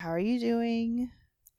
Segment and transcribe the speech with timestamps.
[0.00, 1.10] How are you doing?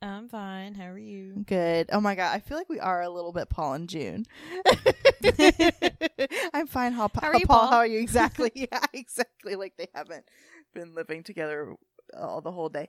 [0.02, 0.74] I'm fine.
[0.74, 1.44] How are you?
[1.46, 1.90] Good.
[1.92, 4.26] Oh my god, I feel like we are a little bit Paul and June.
[6.54, 6.94] I'm fine.
[6.94, 7.60] How, How are you, Paul?
[7.60, 7.68] Paul?
[7.68, 8.00] How are you?
[8.10, 8.50] Exactly.
[8.56, 9.56] Yeah, exactly.
[9.56, 10.24] Like they haven't
[10.74, 11.76] been living together
[12.18, 12.88] all the whole day.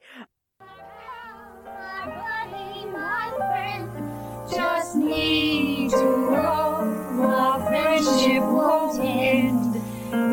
[4.55, 9.83] Just need to know our friendship won't end.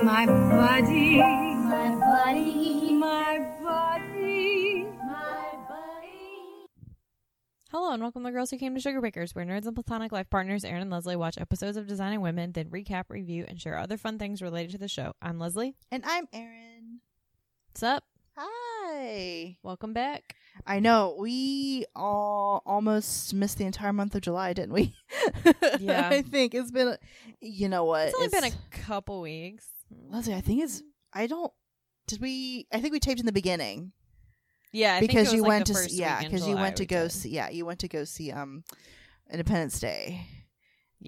[0.04, 3.57] My buddy, my buddy, my buddy,
[7.70, 10.30] Hello and welcome to Girls Who Came to Sugar Bakers, where nerds and platonic life
[10.30, 13.98] partners Erin and Leslie watch episodes of Designing Women, then recap, review, and share other
[13.98, 15.12] fun things related to the show.
[15.22, 15.76] I'm Leslie.
[15.92, 17.02] And I'm Erin.
[17.68, 18.06] What's up?
[18.38, 19.58] Hi.
[19.64, 20.38] Welcome back.
[20.66, 24.96] I know we all almost missed the entire month of July, didn't we?
[25.80, 26.08] Yeah.
[26.10, 26.96] I think it's been.
[27.42, 28.08] You know what?
[28.08, 29.66] It's only been a couple weeks.
[30.10, 30.82] Leslie, I think it's.
[31.14, 31.52] I don't.
[32.08, 32.66] Did we?
[32.72, 33.92] I think we taped in the beginning
[34.72, 37.12] Yeah, I think because you like went to yeah because you went to go did.
[37.12, 38.64] see yeah you went to go see um
[39.32, 40.26] Independence Day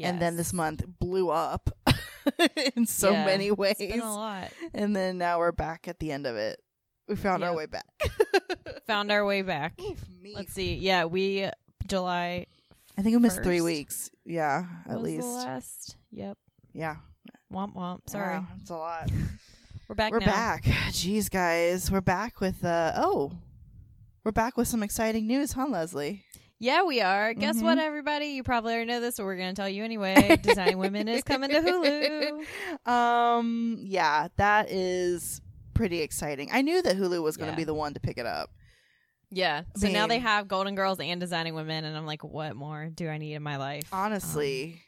[0.01, 1.69] and then this month blew up
[2.75, 4.49] in so Yeah, many ways It's been a lot.
[4.73, 6.59] and then now we're back at the end of it.
[7.07, 7.85] We found our way back.
[8.87, 9.79] Found our way back.
[9.81, 10.03] Oof.
[10.35, 10.75] Let's see.
[10.75, 11.49] Yeah, we
[11.87, 12.45] July
[12.97, 14.11] I think we missed three weeks.
[14.25, 15.21] Yeah, at least.
[15.21, 15.95] the last.
[16.11, 16.37] Yep.
[16.73, 16.97] Yeah.
[17.51, 18.01] Womp womp.
[18.09, 18.37] Sorry.
[18.37, 19.09] Wow, it's a lot.
[19.87, 20.25] We're back we're now.
[20.27, 20.63] back.
[20.91, 23.31] Jeez, guys, we're back with uh oh,
[24.23, 26.23] we're back with some exciting news, huh, Leslie?
[26.61, 27.33] Yeah, we are.
[27.33, 27.81] Guess what, Mhm.
[27.83, 28.25] everybody?
[28.27, 30.37] You probably already know this, but we're going to tell you anyway.
[30.41, 32.45] Designing Women is coming to Hulu.
[32.91, 35.39] Um, yeah, that is
[35.73, 36.49] pretty exciting.
[36.51, 37.57] I knew that Hulu was going to Yeah.
[37.57, 38.49] be the one to pick it up.
[39.31, 39.63] Yeah.
[39.77, 43.07] So now they have Golden Girls and Designing Women, and I'm like, what more do
[43.07, 43.83] I need in my life?
[43.93, 44.81] Honestly,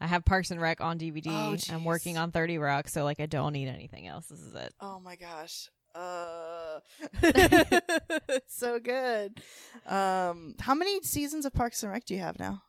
[0.00, 1.28] I have Parks and Rec on DVD.
[1.28, 4.26] Oh, I'm working on 30 Rock, so like I don't need anything else.
[4.26, 4.74] This is it.
[4.80, 5.70] oh, my gosh.
[5.98, 6.80] Uh,
[8.46, 9.40] so good.
[9.86, 12.62] Um, how many seasons of Parks and Rec do you have now?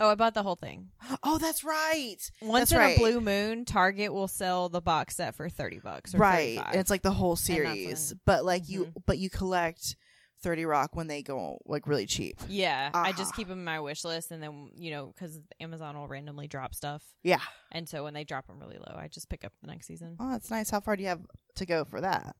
[0.00, 0.88] Oh, I bought the whole thing.
[1.22, 2.16] Oh, that's right.
[2.42, 2.96] Once That's in right.
[2.96, 6.14] a blue moon, Target will sell the box set for 30 bucks.
[6.14, 9.02] Or right and it's like the whole series but like you Mhm.
[9.06, 9.94] but you collect
[10.42, 13.32] 30 rock when they go like really cheap yeah, I just Uh-huh.
[13.36, 16.74] keep them in my wish list, and then you know, because Amazon will randomly drop
[16.74, 19.68] stuff, yeah and so when they drop them really low, I just pick up the
[19.68, 20.16] next season.
[20.18, 21.22] oh that's nice how far do you have
[21.54, 22.34] to go for that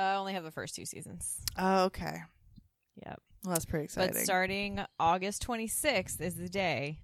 [0.00, 1.40] I only have the first two seasons.
[1.58, 2.22] oh, okay
[3.04, 3.20] Yep.
[3.44, 6.98] well that's pretty exciting But starting August 26th is the day,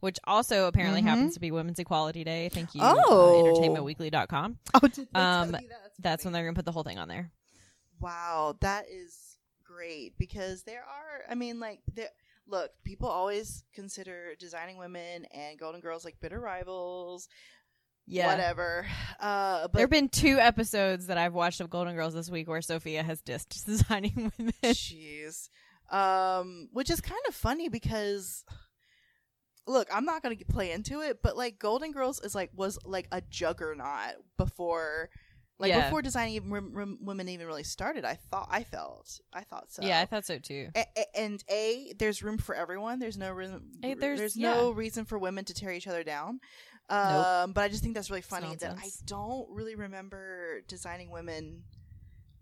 [0.00, 1.06] which also apparently Mhm.
[1.06, 2.48] happens to be Women's Equality Day.
[2.50, 3.28] Thank you, Oh.
[3.28, 4.58] uh, entertainmentweekly.com.
[4.74, 5.62] oh did Um, that?
[5.98, 7.30] That's when they're going to put the whole thing on there.
[8.00, 12.08] wow that is great because there are i mean like there
[12.46, 17.28] look people always consider designing women and golden girls like bitter rivals
[18.12, 18.26] Yeah.
[18.28, 18.86] whatever
[19.20, 22.48] uh but there have been two episodes that I've watched of Golden Girls this week
[22.48, 24.52] where Sophia has dissed designing women.
[24.64, 25.48] Jeez.
[25.90, 28.44] Um, which is kind of funny because
[29.66, 33.08] look, I'm not gonna play into it, but like Golden Girls is like was like
[33.12, 35.10] a juggernaut before,
[35.58, 35.84] like Yeah.
[35.84, 38.04] before designing even rem- rem- women even really started.
[38.04, 39.82] I thought I felt I thought so.
[39.82, 40.68] Yeah, I thought so too.
[40.74, 42.98] A- a- and a there's room for everyone.
[42.98, 43.70] There's no room.
[43.80, 46.40] There's there's- no reason for women to tear each other down.
[46.90, 51.62] Um, but I just think that's really funny that I don't really remember designing women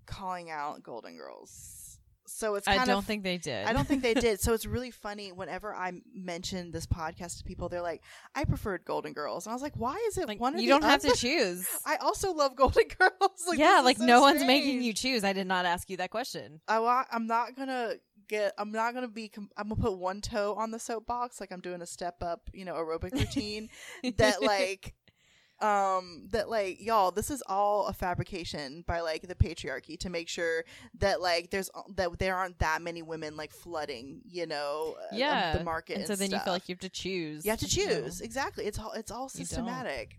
[0.07, 1.99] calling out Golden Girls.
[2.27, 3.67] So it's kind I don't of think they did.
[3.67, 4.41] I don't think they did.
[4.49, 8.03] So it's really funny whenever I mention this podcast to people, they're like,
[8.35, 10.85] "I preferred Golden Girls," and I was like, "Why is it like one you don't
[10.85, 11.67] have to choose.
[11.87, 13.45] I also love Golden Girls.
[13.49, 15.25] like, yeah, like so no one's making you choose.
[15.25, 16.61] I did not ask you that question.
[16.69, 17.95] I I'm not gonna
[18.28, 18.53] get.
[18.59, 19.28] I'm not gonna be.
[19.28, 22.49] Com- I'm gonna put one toe on the soapbox, like I'm doing a step up,
[22.53, 23.69] you know, aerobic routine.
[24.16, 24.94] that like,
[25.61, 30.28] um, that like, y'all, this is all a fabrication by like the patriarchy to make
[30.28, 30.65] sure
[30.99, 35.56] that like there's that there aren't that many women like flooding, you know, uh, yeah,
[35.56, 35.94] the market.
[35.94, 37.44] And And, so then you feel like you have to choose.
[37.44, 38.67] you have to choose exactly.
[38.67, 40.19] It's all it's all systematic.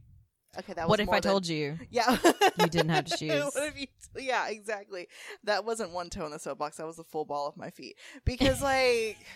[0.57, 1.77] Okay, that was What if I than- told you?
[1.91, 2.17] Yeah,
[2.59, 3.43] You didn't have to choose.
[3.53, 3.85] what if you?
[4.17, 5.07] Yeah, exactly.
[5.43, 6.77] That wasn't one toe in the soapbox.
[6.77, 7.97] That was the full ball of my feet.
[8.25, 9.17] Because like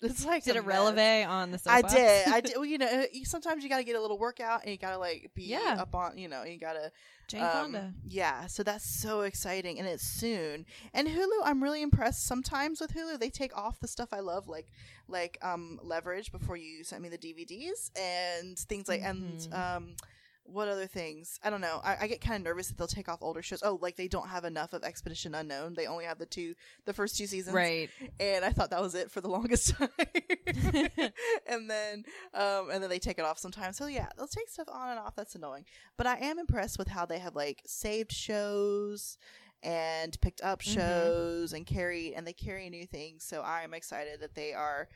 [0.00, 2.28] it's like did a a releve on the I did.
[2.28, 2.52] I did.
[2.54, 4.98] Well, you know, sometimes you got to get a little workout, and you got to
[4.98, 5.76] like be Yeah.
[5.80, 6.16] up on.
[6.18, 6.92] You know, you got to.
[7.26, 7.92] Jane um, Fonda.
[8.06, 10.66] Yeah, so that's so exciting, and it's soon.
[10.92, 12.26] And Hulu, I'm really impressed.
[12.26, 14.68] Sometimes with Hulu, they take off the stuff I love, like
[15.08, 19.52] like um Leverage before you sent me the DVDs and things like and Mhm.
[19.76, 19.96] um.
[20.46, 21.40] What other things?
[21.42, 21.80] I don't know.
[21.82, 23.62] I, I get kind of nervous that they'll take off older shows.
[23.62, 25.72] Oh, like they don't have enough of Expedition Unknown.
[25.74, 26.54] They only have the two,
[26.84, 27.88] the first two seasons Right.
[28.20, 29.88] and I thought that was it for the longest time.
[31.46, 32.04] and then,
[32.34, 33.76] um, and then they take it off sometimes.
[33.78, 35.16] So yeah, they'll take stuff on and off.
[35.16, 35.64] That's annoying.
[35.96, 39.16] But I am impressed with how they have like saved shows
[39.62, 40.74] and picked up Mhm.
[40.74, 43.24] shows and carried and they carry new things.
[43.24, 44.88] So I'm excited that they are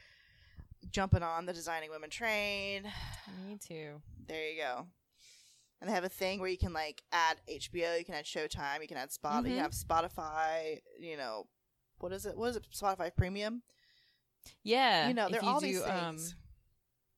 [0.90, 2.84] jumping on the designing women train.
[3.46, 4.02] Me too.
[4.26, 4.86] There you go.
[5.80, 8.82] And they have a thing where you can like add HBO, you can add Showtime,
[8.82, 9.54] you can add Spot, you Mhm.
[9.54, 10.80] can have Spotify.
[10.98, 11.46] You know,
[11.98, 12.36] what is it?
[12.36, 12.66] What is it?
[12.74, 13.62] Spotify Premium.
[14.64, 15.08] Yeah.
[15.08, 16.34] you know, if they're you all do, these um, things.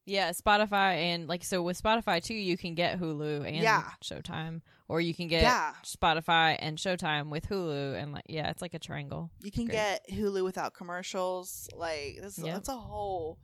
[0.05, 3.91] yeah, Spotify and like so with Spotify too, you can get Hulu and Yeah.
[4.05, 8.61] Showtime, or you can get yeah, Spotify and Showtime with Hulu, and like yeah, it's
[8.63, 9.31] like a triangle.
[9.43, 11.69] you can get Hulu without commercials.
[11.75, 12.59] Like this, Yep.
[12.59, 13.39] it's a whole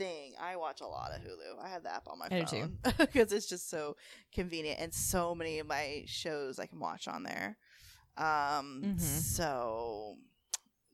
[0.00, 0.32] thing.
[0.40, 1.62] I watch a lot of Hulu.
[1.62, 2.60] I have the app on my I too.
[2.60, 3.96] phone because it's just so
[4.32, 7.56] convenient, and so many of my shows I can watch on there.
[8.16, 9.00] Um, Mhm.
[9.00, 10.16] so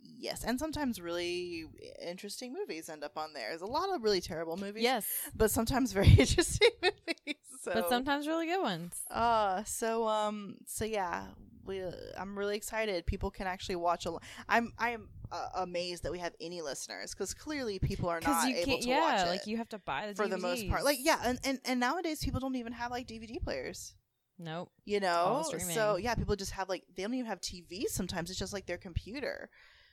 [0.03, 1.65] yes, and sometimes really
[2.03, 3.49] interesting movies end up on there.
[3.51, 4.83] There's a lot of really terrible movies.
[4.83, 7.37] Yes, but sometimes very interesting movies.
[7.63, 7.73] So.
[7.75, 8.95] but sometimes really good ones.
[9.11, 11.27] Uh, so um, so yeah,
[11.65, 11.83] we.
[12.17, 13.07] I'm really excited.
[13.07, 14.11] People can actually watch a.
[14.13, 18.21] lo- I'm I am uh, amazed that we have any listeners because clearly people are
[18.21, 20.69] not able to yeah, watch it like you have to buy the for the most
[20.69, 20.85] part.
[20.85, 23.95] Like yeah, and, and and nowadays people don't even have like DVD players.
[24.39, 24.71] nope.
[24.85, 27.89] You know, so yeah, people just have like they don't even have TV.
[27.89, 29.51] Sometimes it's just like their computer.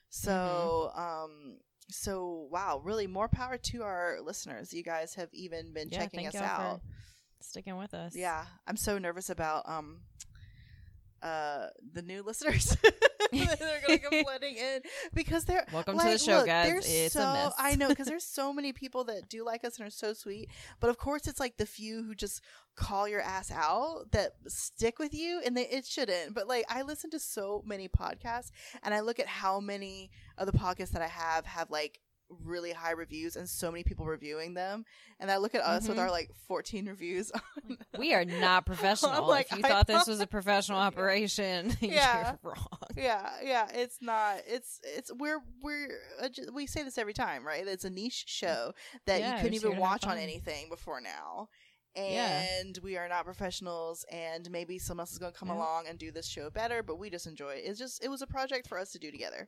[0.10, 1.02] So Mm-hmm.
[1.02, 1.58] um.
[1.90, 4.74] So wow, really more power to our listeners.
[4.74, 6.82] You guys have even been Yeah, checking us out.
[7.42, 8.16] Sticking with us.
[8.16, 10.02] Yeah, I'm so nervous about um
[11.22, 12.78] uh the new listeners
[13.60, 14.82] that are gonna come flooding in
[15.14, 16.86] because they're Welcome to the show, look, guys.
[16.88, 17.54] It's so, a mess.
[17.58, 20.50] I know because there's so many people that do like us and are so sweet,
[20.80, 22.42] but of course it's like the few who just
[22.76, 26.34] call your ass out that stick with you, and they it shouldn't.
[26.34, 28.52] But like I listen to so many podcasts,
[28.84, 32.00] and I look at how many of the podcasts that I have have like
[32.44, 34.86] really high reviews and so many people reviewing them
[35.20, 36.02] and i look at us with Mhm.
[36.02, 37.32] our like 14 reviews
[37.70, 39.28] on We are not professional.
[39.28, 42.36] like, if you I thought this was a professional operation, Yeah.
[42.44, 42.68] you're wrong.
[42.98, 45.90] yeah yeah it's not it's it's we're we're
[46.54, 48.74] we say this every time right it's a niche show
[49.06, 51.48] that Yeah, you couldn't even watch on anything before now
[51.96, 52.46] Yeah.
[52.60, 55.56] and we are not professionals and maybe someone else is going to come Yeah.
[55.56, 58.22] along and do this show better but we just enjoy it it's just it was
[58.22, 59.48] a project for us to do together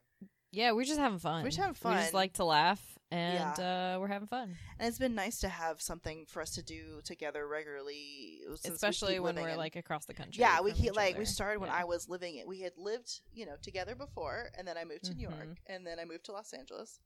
[0.55, 1.43] Yeah, we're just having fun.
[1.43, 1.95] We're just having fun.
[1.95, 2.81] We just like to laugh,
[3.11, 4.55] and uh, we're having fun.
[4.79, 8.73] and it's been nice to have something for us to do together regularly since we
[8.75, 10.39] Especially when we're in- like across the country.
[10.41, 11.81] yeah we keep like we started when Yeah.
[11.81, 15.03] i was living it we had lived you know together before and then i moved
[15.05, 15.55] to new york Mhm.
[15.67, 16.99] and then i moved to los angeles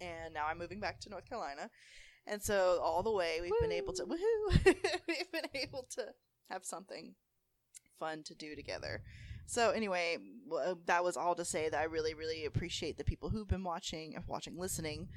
[0.00, 1.70] and now i'm moving back to north carolina
[2.26, 4.64] and so all the way we've been able to woohoo
[5.08, 6.04] we've been able to
[6.50, 7.14] have something
[7.98, 9.02] fun to do together
[9.46, 10.16] so anyway
[10.64, 13.64] uh, that was all to say that i really really appreciate the people who've been
[13.64, 15.08] watching watching listening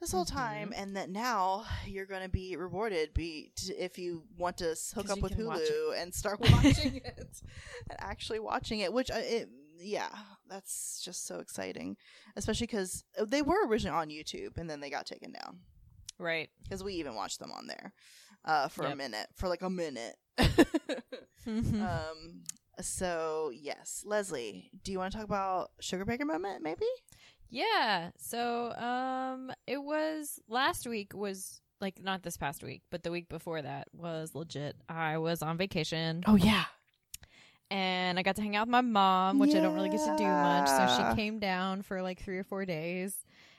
[0.00, 0.80] this whole time Mm-hmm.
[0.82, 5.10] and that now you're going to be rewarded be t- if you want to hook
[5.10, 7.42] up with hulu and start watching it
[7.90, 9.48] and actually watching it which uh, it,
[9.80, 10.08] yeah
[10.48, 11.96] that's just so exciting
[12.36, 15.58] especially because they were originally on youtube and then they got taken down
[16.18, 16.48] right.
[16.62, 17.92] because we even watched them on there
[18.44, 20.16] uh, for a minute for like a minute
[21.46, 21.82] Mm-hmm.
[21.82, 22.42] um
[22.80, 26.86] so yes leslie do you want to talk about sugar baker moment maybe
[27.50, 28.10] Yeah.
[28.18, 33.28] So, um, it was last week was like not this past week, but the week
[33.30, 34.76] before that was legit.
[34.88, 36.64] I was on vacation oh yeah
[37.70, 40.16] and I got to hang out with my mom, which I don't really get to
[40.16, 40.68] do much.
[40.68, 43.14] So she came down for like three or four days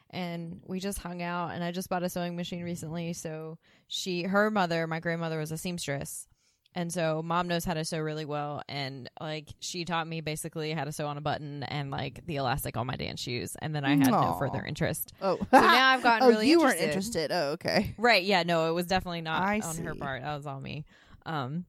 [0.09, 3.13] and we just hung out and I just bought a sewing machine recently.
[3.13, 6.27] So she, her mother, my grandmother was a seamstress.
[6.75, 8.61] And so mom knows how to sew really well.
[8.69, 12.35] And like she taught me basically how to sew on a button and like the
[12.35, 13.55] elastic on my dance shoes.
[13.59, 15.11] And then I had no further interest.
[15.21, 16.79] oh So now I've gotten oh really you interested.
[16.81, 18.23] weren't interested oh okay Right.
[18.23, 18.43] Yeah.
[18.43, 20.21] No, it was definitely not I on her part.
[20.21, 20.85] That was on me.
[21.25, 21.65] Um,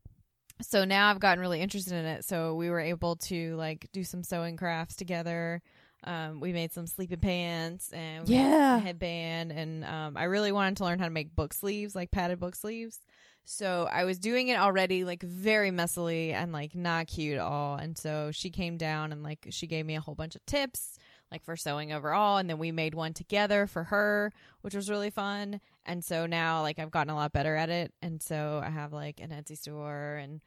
[0.61, 2.25] so now I've gotten really interested in it.
[2.27, 5.63] So we were able to like do some sewing crafts together.
[6.05, 8.77] Um, we made some sleeping pants and Yeah.
[8.77, 12.11] a headband, and um, I really wanted to learn how to make book sleeves, like
[12.11, 12.99] padded book sleeves.
[13.53, 17.75] So I was doing it already, like very messily and like not cute at all.
[17.75, 20.97] And so she came down and like she gave me a whole bunch of tips,
[21.33, 22.37] like for sewing overall.
[22.37, 25.61] And then we made one together for her, which was really fun.
[25.85, 27.93] And so now like I've gotten a lot better at it.
[28.01, 30.41] And so I have like an Etsy store and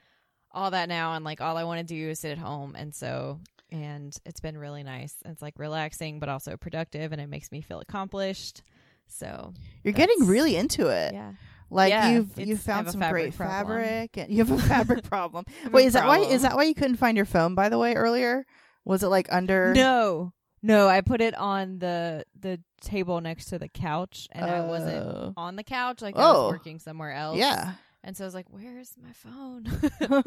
[0.54, 1.14] all that now.
[1.14, 2.74] And like all I want to do is sit at home.
[2.74, 5.16] And so, and it's been really nice.
[5.26, 7.12] It's like relaxing, but also productive.
[7.12, 8.64] And it makes me feel accomplished.
[9.08, 11.34] So you're getting really into it yeah.
[11.74, 13.78] Like Yeah, you've you I found some fabric great problem.
[13.82, 15.44] fabric and you have a fabric problem.
[15.72, 17.94] Wait, is that why is that why you couldn't find your phone by the way
[17.96, 18.46] earlier?
[18.86, 23.58] Was it like under No, no, I put it on the the table next to
[23.60, 25.34] the couch, and I wasn't Oh.
[25.36, 26.02] on the couch.
[26.02, 26.44] Like I Oh.
[26.44, 27.38] was working somewhere else.
[27.38, 27.74] Yeah.
[28.04, 29.66] and so I was like, "Where's my phone?"
[30.02, 30.22] I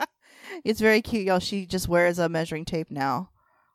[0.00, 0.08] it.
[0.64, 1.38] It's very cute, y'all.
[1.38, 3.30] She just wears a measuring tape now,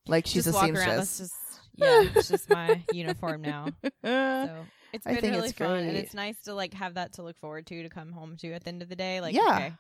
[0.08, 0.76] like she's just a walk around.
[0.98, 1.18] That's seamstress.
[1.18, 1.36] just
[1.78, 3.68] yeah, it's just my uniform now.
[4.04, 6.96] Uh, So it's I been think really it's fun, and it's nice to like have
[6.96, 9.22] that to look forward to to come home to at the end of the day.
[9.22, 9.42] Like, Yeah.
[9.56, 9.74] okay,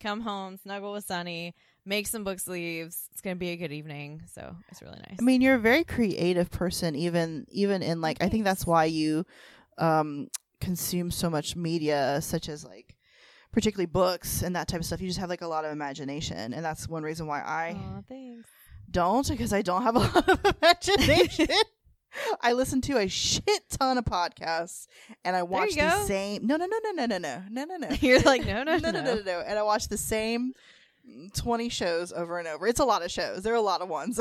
[0.00, 3.08] come home, snuggle with Sunny, make some book sleeves.
[3.12, 4.22] It's gonna be a good evening.
[4.32, 5.16] So it's really nice.
[5.20, 8.84] I mean, you're a very creative person, even even in like I think that's why
[8.84, 9.24] you
[9.78, 10.28] um
[10.60, 12.94] consume so much media, such as like
[13.52, 15.00] particularly books and that type of stuff.
[15.00, 18.00] You just have like a lot of imagination, and that's one reason why I Aw,
[18.08, 18.48] thanks.
[18.90, 21.46] don't because I don't have a lot of imagination.
[22.40, 24.86] I listen to a shit ton of podcasts
[25.24, 26.04] and I watch the go.
[26.06, 26.46] same.
[26.46, 27.88] No, no, no, no, no, no, no, no, no, no.
[28.00, 29.40] You're like, no, no, no, no, no, no, no.
[29.46, 30.52] And I watch the same
[31.34, 32.66] twenty shows over and over.
[32.66, 33.42] It's a lot of shows.
[33.42, 34.20] There are a lot of ones.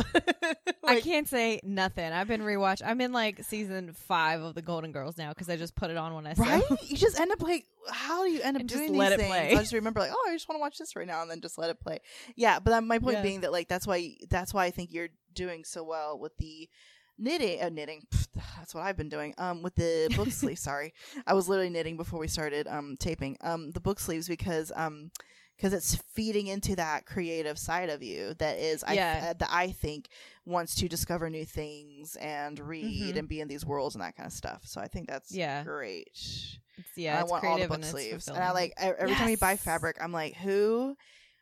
[0.85, 2.11] I can't say nothing.
[2.13, 2.81] I've been rewatch.
[2.85, 5.97] I'm in like season five of the Golden Girls now because I just put it
[5.97, 6.63] on when I right?
[6.87, 9.13] You just end up like, how do you end up And just doing let these
[9.15, 9.29] it things?
[9.31, 9.51] play.
[9.51, 11.41] I just remember like, oh, I just want to watch this right now, and then
[11.41, 11.99] just let it play.
[12.35, 13.23] Yeah, but um, my point Yeah.
[13.23, 16.69] being that like that's why that's why I think you're doing so well with the
[17.17, 17.61] knitting.
[17.61, 18.01] Uh, knitting.
[18.11, 19.33] Pfft, that's what I've been doing.
[19.37, 20.61] Um, with the book sleeves.
[20.61, 20.93] Sorry,
[21.25, 23.37] I was literally knitting before we started um taping.
[23.41, 25.11] Um, the book sleeves because um.
[25.55, 29.29] Because it's feeding into that creative side of you that is, I, Yeah.
[29.31, 30.07] uh, that I think
[30.45, 33.17] wants to discover new things and read Mhm.
[33.17, 34.61] and be in these worlds and that kind of stuff.
[34.65, 35.63] So I think that's Yeah.
[35.63, 36.11] great.
[36.13, 36.59] It's,
[36.95, 39.37] yeah, I it's want all the book and sleeves, and I like every time you
[39.37, 40.95] buy fabric, I'm like, who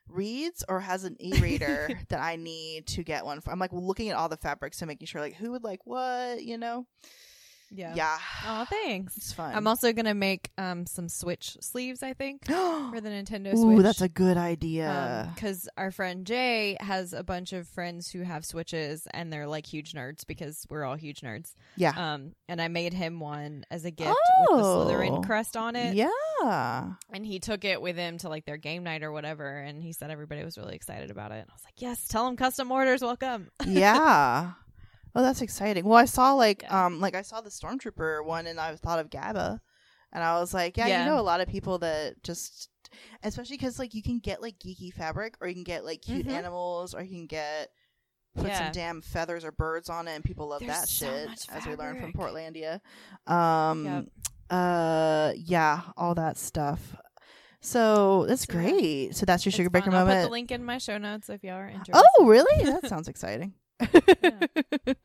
[0.09, 3.51] reads or has an e-reader that I need to get one for?
[3.51, 6.43] I'm like looking at all the fabrics and making sure like who would like what,
[6.43, 6.85] you know?
[7.75, 7.93] Yeah.
[7.95, 8.17] Yeah,
[8.47, 9.17] Oh, thanks.
[9.17, 9.53] it's fun.
[9.55, 12.01] I'm also gonna make um some Switch sleeves.
[12.03, 15.31] I think for the Nintendo Ooh, that's a good idea.
[15.35, 19.65] because our friend Jay has a bunch of friends who have Switches and they're like
[19.65, 21.53] huge nerds because we're all huge nerds.
[21.75, 24.09] yeah, Um, and I made him one as a gift
[24.49, 24.85] with the Oh.
[24.87, 25.95] Slytherin crest on it.
[25.95, 26.93] yeah.
[27.11, 29.47] And he took it with him to like their game night or whatever.
[29.57, 31.35] And he said everybody was really excited about it.
[31.41, 33.49] And I was like, yes, tell them custom orders welcome.
[33.65, 34.51] yeah.
[35.15, 35.85] Oh, that's exciting.
[35.85, 36.85] Well, I saw like Yeah.
[36.85, 39.61] um like I saw the stormtrooper one, and I thought of GABA,
[40.11, 40.99] and I was like, yeah, Yeah.
[41.05, 42.69] you know, a lot of people that just,
[43.23, 46.27] especially because like you can get like geeky fabric, or you can get like cute
[46.27, 46.31] Mhm.
[46.31, 47.69] animals, or you can get
[48.35, 48.63] put Yeah.
[48.65, 51.65] some damn feathers or birds on it, and people love There's that so shit, as
[51.65, 52.11] we learned from.
[52.11, 52.81] Portlandia.
[53.25, 54.05] Um, Yep.
[54.49, 56.97] uh, yeah, all that stuff.
[57.61, 59.15] So that's So, great.
[59.15, 59.95] So that's your sugar baker fun.
[59.95, 60.25] I'll put moment.
[60.27, 62.05] the link in my show notes if y'all are interested.
[62.19, 62.65] Oh, really?
[62.65, 63.53] That sounds exciting.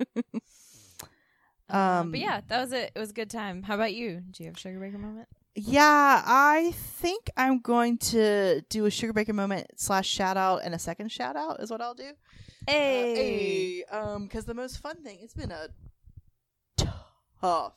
[1.73, 2.91] Um, Um, but yeah, that was it.
[2.95, 3.63] It was a good time.
[3.63, 4.23] How about you?
[4.31, 5.29] Do you have a sugar baker moment?
[5.55, 10.75] Yeah, I think I'm going to do a sugar baker moment slash shout out and
[10.75, 12.11] a second shout out is what I'll do.
[12.67, 15.69] Uh, hey, um, because the most fun thing it's been a
[16.77, 17.75] tough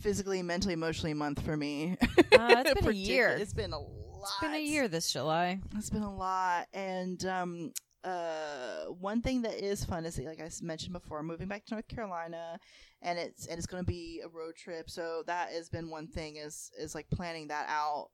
[0.00, 1.96] physically, mentally, emotionally month for me.
[2.00, 3.36] Uh, it's been a year.
[3.38, 4.22] It's been a lot.
[4.22, 5.60] It's been a year this July.
[5.76, 7.72] It's been a lot, and um,
[8.04, 11.88] uh, one thing that is fun is like I mentioned before, moving back to North
[11.88, 12.58] Carolina,
[13.00, 14.90] and it's and it's going to be a road trip.
[14.90, 18.08] So that has been one thing is is like planning that out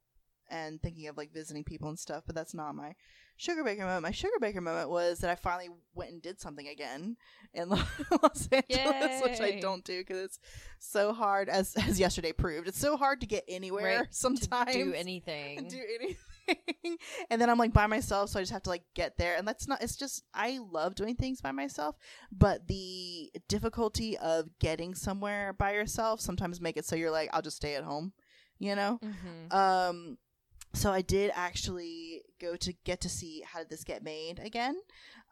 [0.50, 2.24] and thinking of like visiting people and stuff.
[2.26, 2.94] But that's not my
[3.36, 4.02] sugar baker moment.
[4.02, 7.16] My sugar baker moment was that I finally went and did something again
[7.54, 7.68] in
[8.22, 10.38] Los Angeles, which I don't do because it's
[10.80, 11.48] so hard.
[11.48, 15.68] As as yesterday proved, it's so hard to get anywhere Right, sometimes Do anything.
[15.68, 16.16] do anything.
[17.30, 19.36] and then I'm like by myself, so I just have to like get there.
[19.36, 21.96] And that's not, it's just, I love doing things by myself,
[22.32, 27.42] but the difficulty of getting somewhere by yourself sometimes make it so you're like, I'll
[27.42, 28.12] just stay at home,
[28.58, 28.98] you know?
[29.02, 30.18] hmm Um,
[30.74, 34.76] so I did actually go to get to see how did this get made again.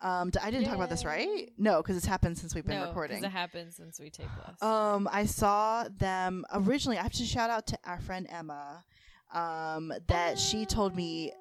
[0.03, 1.51] Um, I didn't talk about this, right?
[1.57, 3.23] No, because it's happened since we've been no, recording.
[3.23, 4.63] it happened since we take less.
[4.63, 6.99] Um, I saw them originally.
[6.99, 8.85] I have to shout out to our friend Emma.
[9.33, 11.33] Um, that she told me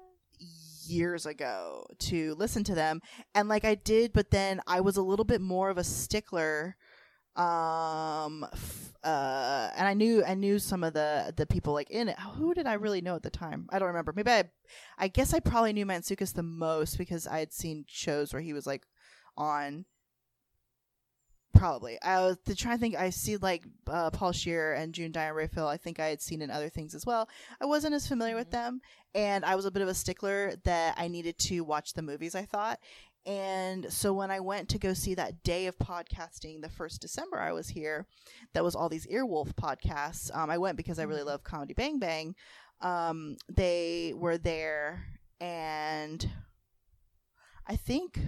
[0.88, 3.00] years ago to listen to them,
[3.34, 6.76] and like I did, but then I was a little bit more of a stickler.
[7.36, 12.08] Um, f- uh, and I knew I knew some of the the people like in
[12.08, 12.18] it.
[12.18, 13.68] Who did I really know at the time?
[13.70, 14.12] I don't remember.
[14.14, 14.44] Maybe I,
[14.98, 18.52] I guess I probably knew Mantzoukas the most because I had seen shows where he
[18.52, 18.84] was like
[19.36, 19.84] on
[21.56, 22.00] Probably.
[22.02, 22.96] I was to try to think.
[22.96, 25.68] I see like uh, Paul Scheer and June Diane Raphael.
[25.68, 27.28] I think I had seen in other things as well.
[27.60, 28.52] I wasn't as familiar with Mhm.
[28.52, 28.80] them,
[29.14, 32.34] and I was a bit of a stickler that I needed to watch the movies.
[32.34, 32.78] I thought,
[33.24, 37.40] and so when I went to go see that day of podcasting, the first December
[37.40, 38.06] I was here,
[38.52, 40.34] that was all these Earwolf podcasts.
[40.36, 41.26] Um, I went because I really Mhm.
[41.26, 42.36] love Comedy Bang Bang.
[42.80, 45.06] Um, they were there,
[45.40, 46.30] and
[47.66, 48.20] I think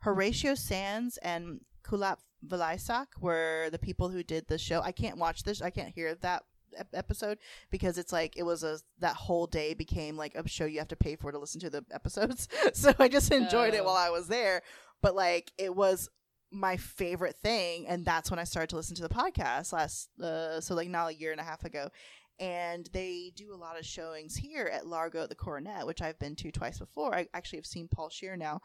[0.00, 4.80] Horatio Sanz and Kulap Vilaisak were the people who did the show.
[4.82, 5.60] I can't watch this.
[5.62, 6.44] I can't hear that
[6.76, 7.38] ep- episode
[7.70, 10.88] because it's like it was a that whole day became like a show you have
[10.88, 12.48] to pay for to listen to the episodes.
[12.74, 13.84] so I just enjoyed it Oh.
[13.84, 14.62] while I was there.
[15.02, 16.08] But like it was
[16.50, 20.60] my favorite thing and that's when I started to listen to the podcast last uh
[20.62, 21.90] so like now a year and a half ago.
[22.40, 26.18] And they do a lot of showings here at Largo at the Coronet, which I've
[26.18, 27.14] been to twice before.
[27.14, 28.60] I actually have seen Paul Scheer now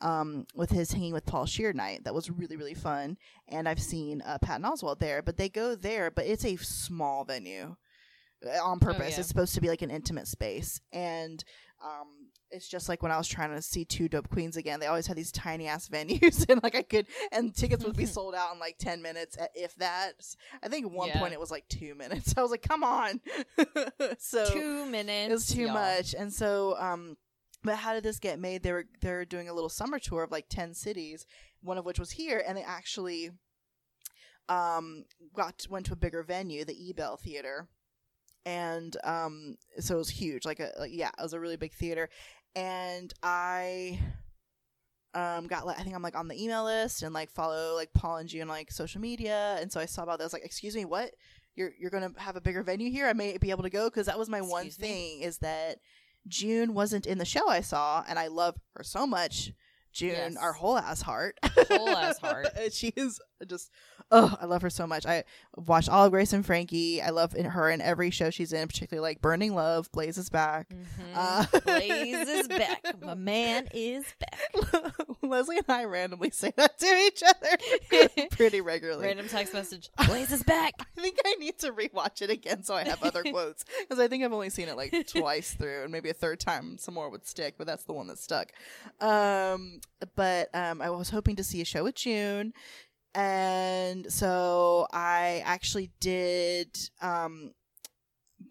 [0.00, 2.04] um, with his Hanging with Paul Scheer night.
[2.04, 3.18] That was really, really fun.
[3.48, 7.24] And I've seen uh, Patton Oswalt there, but they go there, but it's a small
[7.24, 7.76] venue
[8.46, 9.12] uh, on purpose.
[9.12, 9.20] yeah.
[9.20, 10.80] It's supposed to be like an intimate space.
[10.92, 11.44] And
[11.84, 14.86] um, it's just like when I was trying to see Two Dope Queens again, they
[14.86, 18.34] always had these tiny ass venues, and like I could, and tickets would be sold
[18.34, 20.12] out in like 10 minutes, if that.
[20.62, 21.18] I think at one Yeah.
[21.18, 22.34] point it was like two minutes.
[22.36, 23.20] I was like, come on.
[24.18, 25.28] so Two minutes.
[25.30, 25.74] it was too y'all.
[25.74, 27.16] much and so um
[27.64, 30.30] but how did this get made they were they're doing a little summer tour of
[30.30, 31.26] like 10 cities
[31.60, 33.30] one of which was here and they actually
[34.48, 37.68] um got went to a bigger venue the ebell theater
[38.46, 41.72] and um so it was huge like a like, yeah it was a really big
[41.74, 42.08] theater
[42.54, 43.98] and i
[45.14, 47.92] um got like i think i'm like on the email list and like follow like
[47.94, 49.56] paul and G on like social media.
[49.60, 51.12] And so i saw about this like excuse me what?
[51.56, 53.06] You're you're gonna have a bigger venue here?
[53.06, 53.88] I may be able to go?
[53.88, 54.70] Because that was my one me?
[54.70, 55.78] thing is that
[56.26, 59.52] june wasn't in the show i saw and i love her so much
[59.92, 60.36] june Yes.
[60.36, 61.36] our whole ass heart
[61.68, 62.46] Whole ass heart.
[62.72, 63.70] she is just
[64.10, 65.24] oh i love her so much i
[65.56, 68.66] watched all of grace and frankie i love in her in every show she's in
[68.68, 70.84] particularly like burning love blazes back Mhm.
[71.14, 72.82] Uh, Blaze is back.
[73.02, 74.37] My man is back.
[75.22, 79.90] leslie and i randomly say that to each other pretty regularly Random text message.
[80.06, 80.74] Blaze is back.
[80.80, 84.08] I think I need to rewatch it again so I have other quotes because I
[84.08, 87.10] think I've only seen it like twice through, and maybe a third time some more
[87.10, 88.52] would stick, but that's the one that stuck.
[89.00, 89.80] Um,
[90.14, 92.52] but um, I was hoping to see a show with June,
[93.14, 97.52] and so I actually did um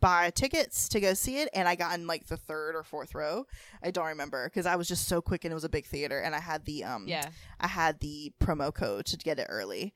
[0.01, 3.15] buy tickets to go see it, and I got in like the third or fourth
[3.15, 3.45] row.
[3.81, 6.19] I don't remember because I was just so quick, and it was a big theater,
[6.19, 7.29] and I had the um Yeah.
[7.59, 9.93] I had the promo code to get it early.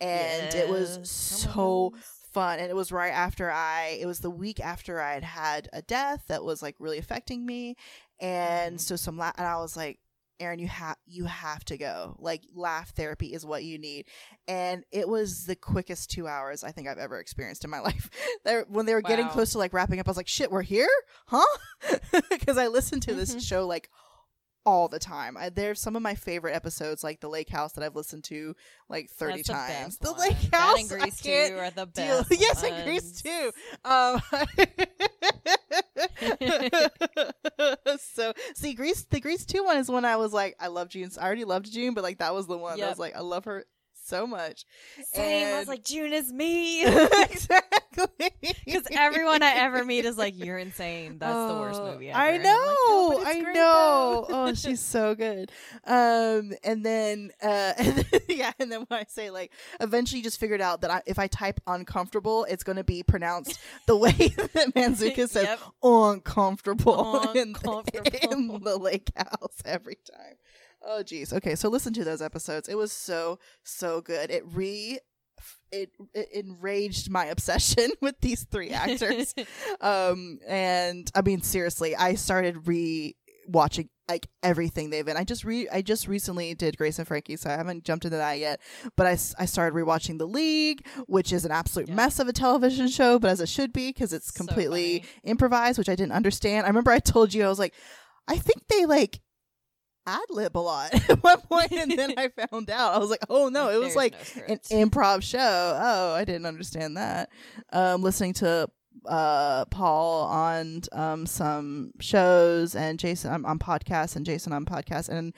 [0.00, 1.94] And it was so
[2.32, 2.58] fun.
[2.58, 5.80] And it was right after I, it was the week after I had had a
[5.82, 7.76] death that was like really affecting me.
[8.20, 8.80] And Mhm.
[8.80, 10.00] so some, la- and I was like,
[10.42, 12.16] Erin, you have, you have to go.
[12.18, 14.06] Like laugh therapy is what you need.
[14.48, 18.10] And it was the quickest two hours I think I've ever experienced in my life.
[18.68, 20.88] When they were getting close to like wrapping up, I was like, shit, we're here?
[21.26, 21.44] Huh?
[22.30, 23.40] Because I listened to this Mhm.
[23.40, 23.88] show like
[24.64, 25.36] all the time.
[25.36, 28.54] I, there's some of my favorite episodes, like the Lake House, that I've listened to
[28.88, 29.98] like 30 That's the times.
[29.98, 30.20] The one.
[30.20, 32.24] Lake That House, and I Grease too are the deal.
[32.24, 32.30] best.
[32.40, 33.22] Yes, and Grease ones.
[33.22, 33.52] too.
[33.84, 34.20] Um,
[37.98, 41.10] so see, Grease, the Grease two one is when I was like, I love June.
[41.20, 43.20] I already loved June, but like that was the one that I was like, I
[43.20, 43.64] love her
[44.04, 44.64] so much.
[45.12, 45.54] Same.
[45.54, 46.84] I was like, June is me.
[46.86, 48.30] exactly.
[48.64, 51.18] Because everyone I ever meet is like, "You're insane.
[51.18, 53.52] That's the worst Oh, movie ever." I And I'm like, know, "No, I know.
[53.52, 55.50] though." oh, she's so good.
[55.86, 60.40] Um, and then, uh, and then, yeah, and then when I say like, eventually, just
[60.40, 64.12] figured out that I, if I type uncomfortable, it's going to be pronounced the way
[64.54, 65.60] that Mantzoukas says Yep.
[65.82, 68.30] uncomfortable, in, Uncomfortable.
[68.32, 70.36] in the lake house every time.
[70.84, 71.32] Oh, geez.
[71.32, 72.68] Okay, so listen to those episodes.
[72.68, 74.30] It was so so good.
[74.30, 74.98] It re.
[75.72, 79.34] It, it enraged my obsession with these three actors
[79.80, 83.16] um and i mean seriously i started re
[83.48, 87.36] watching like everything they've been i just re i just recently did grace and frankie
[87.36, 88.60] so i haven't jumped into that yet
[88.96, 91.94] but I, I started rewatching the league which is an absolute Yeah.
[91.94, 95.12] mess of a television show but as it should be because it's completely funny.
[95.24, 97.74] improvised which i didn't understand i remember i told you i was like
[98.28, 99.20] i think they like
[100.06, 103.20] ad lib a lot at one point and then i found out i was like
[103.30, 105.38] oh no it was There's like no an improv show.
[105.80, 107.30] Oh, I didn't understand that.
[107.72, 108.68] Um, listening to
[109.06, 115.08] uh Paul on um some shows and Jason I'm on podcasts and Jason on podcasts
[115.08, 115.32] and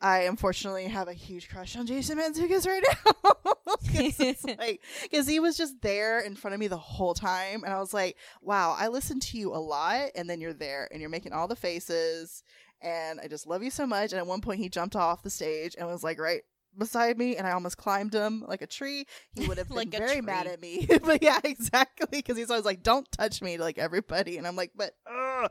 [0.00, 3.32] I unfortunately have a huge crush on Jason Mantzoukas right now.
[3.94, 7.72] 'Cause like because he was just there in front of me the whole time and
[7.72, 11.00] I was like, wow, I listen to you a lot and then you're there and
[11.00, 12.42] you're making all the faces
[12.80, 14.12] and I just love you so much.
[14.12, 16.42] And at one point he jumped off the stage and was like right
[16.76, 19.06] beside me and I almost climbed him like a tree.
[19.34, 20.86] He would have been Like a very mad at me.
[21.02, 22.06] but yeah, exactly.
[22.10, 24.38] Because he's always like, don't touch me like everybody.
[24.38, 25.50] And I'm like, but ugh.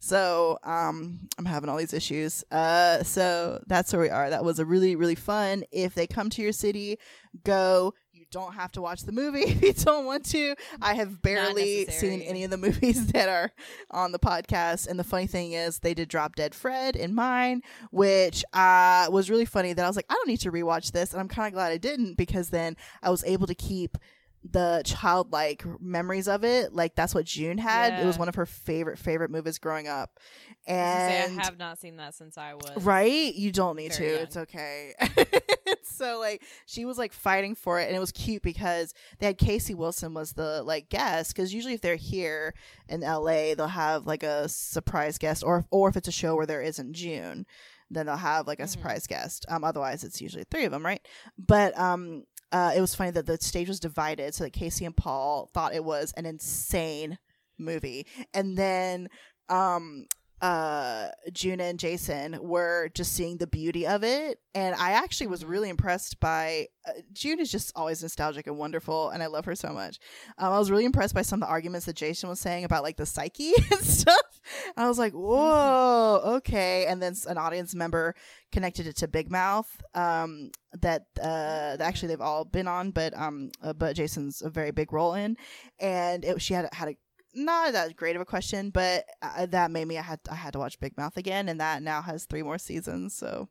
[0.00, 2.44] So um I'm having all these issues.
[2.50, 4.30] Uh so that's where we are.
[4.30, 5.64] That was a really, really fun.
[5.72, 6.98] If they come to your city,
[7.44, 7.94] go.
[8.30, 10.54] Don't have to watch the movie if you don't want to.
[10.82, 13.52] I have barely seen any of the movies that are
[13.90, 14.86] on the podcast.
[14.86, 19.30] And the funny thing is, they did drop Dead Fred in mine, which uh, was
[19.30, 19.72] really funny.
[19.72, 21.72] That I was like, I don't need to rewatch this, and I'm kind of glad
[21.72, 23.96] I didn't because then I was able to keep
[24.44, 26.72] the childlike memories of it.
[26.72, 27.98] Like that's what June had.
[27.98, 30.10] It was one of her favorite favorite movies growing up.
[30.50, 33.92] I say, And I have not seen that since I was right, you don't need
[33.92, 34.04] to.
[34.04, 34.20] young.
[34.22, 34.94] It's okay.
[35.82, 39.38] so like she was like fighting for it, and it was cute because they had
[39.38, 41.34] Casey Wilson was the like guest.
[41.34, 42.54] Because usually if they're here
[42.88, 46.46] in L.A., they'll have like a surprise guest, or or if it's a show where
[46.46, 47.46] there isn't June.
[47.90, 48.68] Then they'll have like a Mhm.
[48.68, 49.46] surprise guest.
[49.48, 51.00] Um, otherwise it's usually three of them, right?
[51.38, 54.96] But um, uh, it was funny that the stage was divided so that Casey and
[54.96, 57.18] Paul thought it was an insane
[57.58, 59.08] movie, and then
[59.48, 60.06] um,
[60.40, 65.44] uh, Juna and Jason were just seeing the beauty of it, and I actually was
[65.44, 65.48] Mhm.
[65.48, 66.68] really impressed by.
[66.86, 69.98] Uh, June is just always nostalgic and wonderful, and I love her so much.
[70.38, 72.82] Um, I was really impressed by some of the arguments that Jason was saying about
[72.82, 74.40] like the psyche and stuff.
[74.76, 76.86] I was like, whoa, okay.
[76.86, 78.14] And then an audience member
[78.52, 79.68] connected it to Big Mouth.
[79.94, 84.50] Um, that uh, that actually they've all been on, but um, uh, but Jason's a
[84.50, 85.36] very big role in,
[85.80, 86.96] and it, she had had a
[87.34, 90.52] not that great of a question, but uh, that made me I had I had
[90.54, 93.14] to watch Big Mouth again, and that now has three more seasons.
[93.14, 93.48] So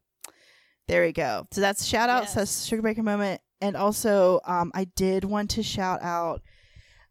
[0.88, 1.48] there we go.
[1.52, 2.34] So that's shout out Yes.
[2.34, 6.42] says Sugar Baker moment, and also um, I did want to shout out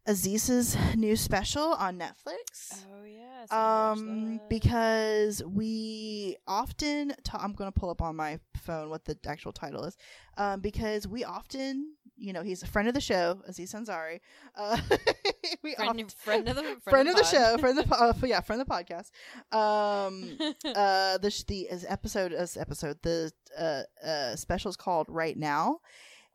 [0.07, 3.51] Aziz's new special on Netflix Oh yes.
[3.51, 9.17] um because we often ta- i'm going to pull up on my phone what the
[9.25, 9.97] actual title is
[10.37, 14.19] um because we often you know he's a friend of the show aziz ansari
[14.55, 14.77] uh
[15.63, 17.31] we friend, friend of the friend, friend of the pod.
[17.31, 19.11] show friend of the po- uh, yeah friend of the podcast
[19.55, 20.37] um
[20.75, 25.37] uh the sh- the is episode is episode the uh uh special is called right
[25.37, 25.79] now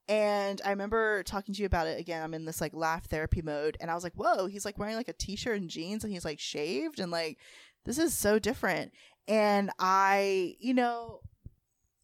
[0.09, 2.23] and I remember talking to you about it again.
[2.23, 4.97] I'm in this like laugh therapy mode, and I was like, "Whoa!" He's like wearing
[4.97, 7.39] like a t-shirt and jeans, and he's like shaved, and like
[7.85, 8.93] this is so different.
[9.29, 11.21] And I, you know,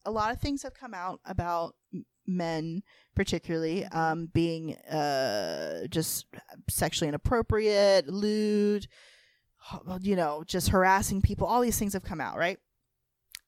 [0.04, 1.74] a lot of things have come out about
[2.28, 2.82] men,
[3.16, 6.26] particularly um, being uh, just
[6.68, 8.86] sexually inappropriate, lewd,
[10.00, 11.46] you know, just harassing people.
[11.46, 12.58] All these things have come out, right?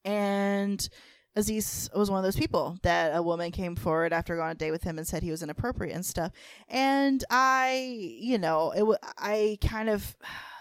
[0.03, 0.87] And
[1.35, 4.55] Aziz was one of those people that a woman came forward after going on a
[4.55, 6.31] date with him and said he was inappropriate and stuff.
[6.67, 10.15] And I, you know, it w- I kind of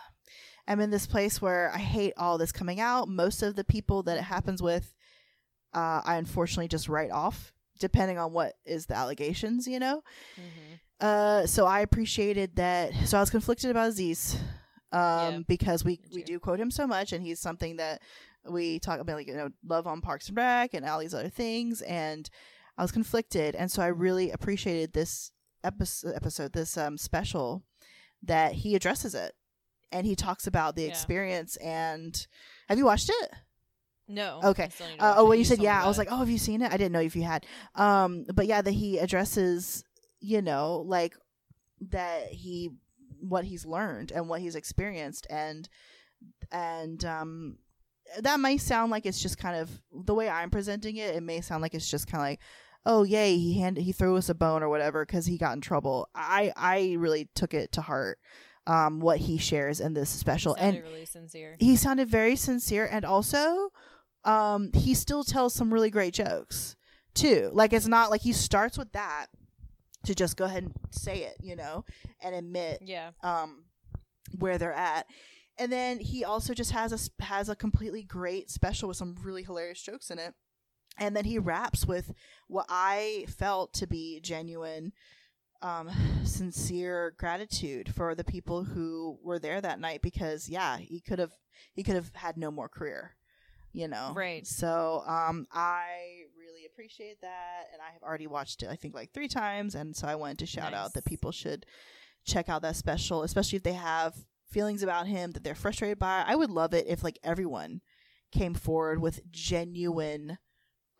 [0.68, 3.08] am in this place where I hate all this coming out.
[3.08, 4.94] Most of the people that it happens with,
[5.74, 10.02] uh, I unfortunately just write off, depending on what is the allegations, you know.
[10.38, 10.78] Mhm.
[11.00, 12.92] Uh, so I appreciated that.
[13.06, 14.36] So I was conflicted about Aziz,
[14.92, 18.02] um, Yeah, because we we do quote him so much, and he's something that
[18.48, 21.28] we talk about, like you know, love on Parks and Rec and all these other
[21.30, 21.82] things.
[21.82, 22.28] And
[22.78, 25.32] I was conflicted, and so I really appreciated this
[25.64, 27.62] episode, episode this um special
[28.22, 29.34] that he addresses it,
[29.90, 30.88] and he talks about the Yeah.
[30.88, 31.56] experience.
[31.56, 32.26] And
[32.68, 33.30] have you watched it?
[34.10, 34.40] No.
[34.42, 34.64] Okay.
[34.64, 36.28] I still need to Uh, oh, when you said yeah, I was like, oh, have
[36.28, 36.72] you seen it?
[36.72, 37.46] I didn't know if you had.
[37.76, 39.84] Um, but yeah, that he addresses,
[40.20, 41.14] you know, like
[41.90, 42.70] that he
[43.20, 45.68] what he's learned and what he's experienced, and
[46.50, 47.58] and um,
[48.18, 51.14] that may sound like it's just kind of the way I'm presenting it.
[51.14, 52.40] It may sound like it's just kind of like.
[52.86, 53.36] Oh yay!
[53.36, 56.08] He handed he threw us a bone or whatever because he got in trouble.
[56.14, 58.18] I I really took it to heart,
[58.66, 61.56] um, what he shares in this special, and really sincere.
[61.60, 63.70] he sounded very sincere and also
[64.24, 66.76] um he still tells some really great jokes
[67.14, 67.50] too.
[67.52, 69.26] Like it's not like he starts with that
[70.04, 71.84] to just go ahead and say it you know
[72.22, 73.10] and admit Yeah.
[73.22, 73.64] um
[74.38, 75.06] where they're at.
[75.58, 79.42] And then he also just has a has a completely great special with some really
[79.42, 80.34] hilarious jokes in it.
[80.98, 82.12] And then he raps with
[82.48, 84.92] what i felt to be genuine
[85.62, 85.90] um
[86.24, 91.32] sincere gratitude for the people who were there that night because yeah he could have
[91.74, 93.14] he could have had no more career
[93.72, 94.12] you know?
[94.14, 94.46] Right.
[94.46, 95.86] so um i
[96.38, 99.94] really appreciate that and i have already watched it i think like three times and
[99.94, 101.66] so i wanted to shout out that people should
[102.24, 104.14] check out that special especially if they have
[104.50, 106.24] feelings about him that they're frustrated by.
[106.26, 107.80] I would love it if like everyone
[108.32, 110.38] came forward with genuine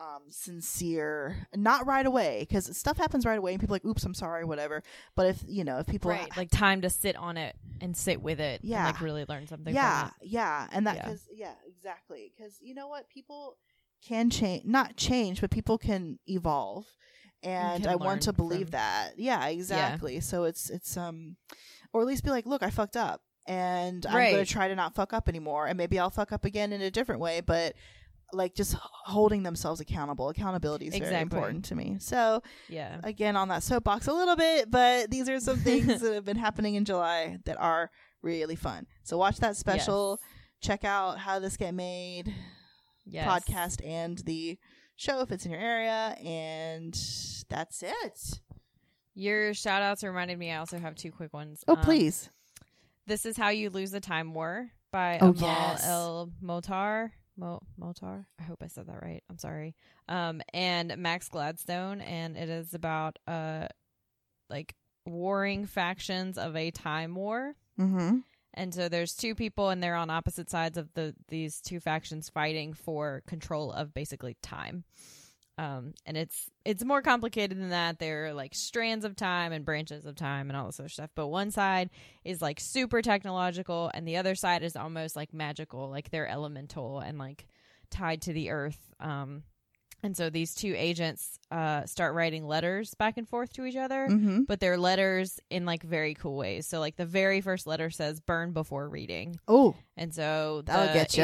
[0.00, 4.02] um sincere not right away because stuff happens right away and people are like oops
[4.04, 4.82] i'm sorry whatever
[5.14, 6.34] but if you know if people right.
[6.36, 8.60] Like time to sit on it and sit with it.
[8.62, 8.86] Yeah.
[8.86, 9.74] And like really learn something.
[9.74, 11.04] yeah yeah and that Yeah.
[11.04, 11.52] because yeah.
[11.66, 13.56] exactly because you know what people
[14.06, 16.86] can change not change but people can evolve
[17.42, 21.36] and can i want to believe from- that yeah exactly so it's it's um
[21.92, 24.94] or at least be like look i fucked up and i'm gonna try to not
[24.94, 27.74] fuck up anymore and maybe i'll fuck up again in a different way but
[28.32, 32.42] like just holding themselves accountable accountability is very important to me so.
[32.68, 33.00] Yeah.
[33.04, 36.36] again on that soapbox a little bit, but these are some things that have been
[36.36, 37.90] happening in July that are
[38.22, 38.86] really fun.
[39.02, 40.20] So watch that special.
[40.62, 42.34] Check out how this get made
[43.06, 43.26] Yes.
[43.26, 44.58] podcast and the
[44.96, 46.92] show if it's in your area, and
[47.48, 48.40] that's it.
[49.14, 51.64] Your shout outs reminded me I also have two quick ones.
[51.66, 52.30] Oh, Um, please.
[53.06, 55.86] This is How You Lose the Time War by Oh, Amal yes.
[55.86, 57.10] El Motar.
[57.40, 58.26] Mo- Mohtar?
[58.38, 59.22] I hope I said that right.
[59.28, 59.74] I'm sorry.
[60.08, 63.68] Um, and Max Gladstone, and it is about uh,
[64.48, 64.74] like
[65.06, 67.54] warring factions of a time war.
[67.78, 68.18] Mm-hmm.
[68.54, 72.28] And so there's two people, and they're on opposite sides of the these two factions
[72.28, 74.84] fighting for control of basically time.
[75.60, 77.98] Um, and it's it's more complicated than that.
[77.98, 81.10] There are like strands of time and branches of time and all this other stuff.
[81.14, 81.90] But one side
[82.24, 87.00] is like super technological, and the other side is almost like magical, like they're elemental
[87.00, 87.46] and like
[87.90, 88.78] tied to the earth.
[89.00, 89.42] Um,
[90.02, 94.06] and so these two agents uh, start writing letters back and forth to each other
[94.08, 94.42] Mm-hmm.
[94.44, 96.66] but they're letters in like very cool ways.
[96.66, 99.38] So like the very first letter says burn before reading.
[99.48, 100.72] Oh, And so the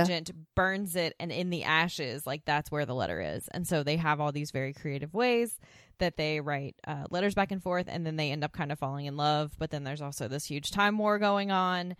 [0.03, 3.49] agent burns it and in the ashes, like that's where the letter is.
[3.49, 5.59] And so they have all these very creative ways
[5.99, 8.79] that they write uh, letters back and forth and then they end up kind of
[8.79, 9.53] falling in love.
[9.59, 11.97] But then there's also this huge time war going on.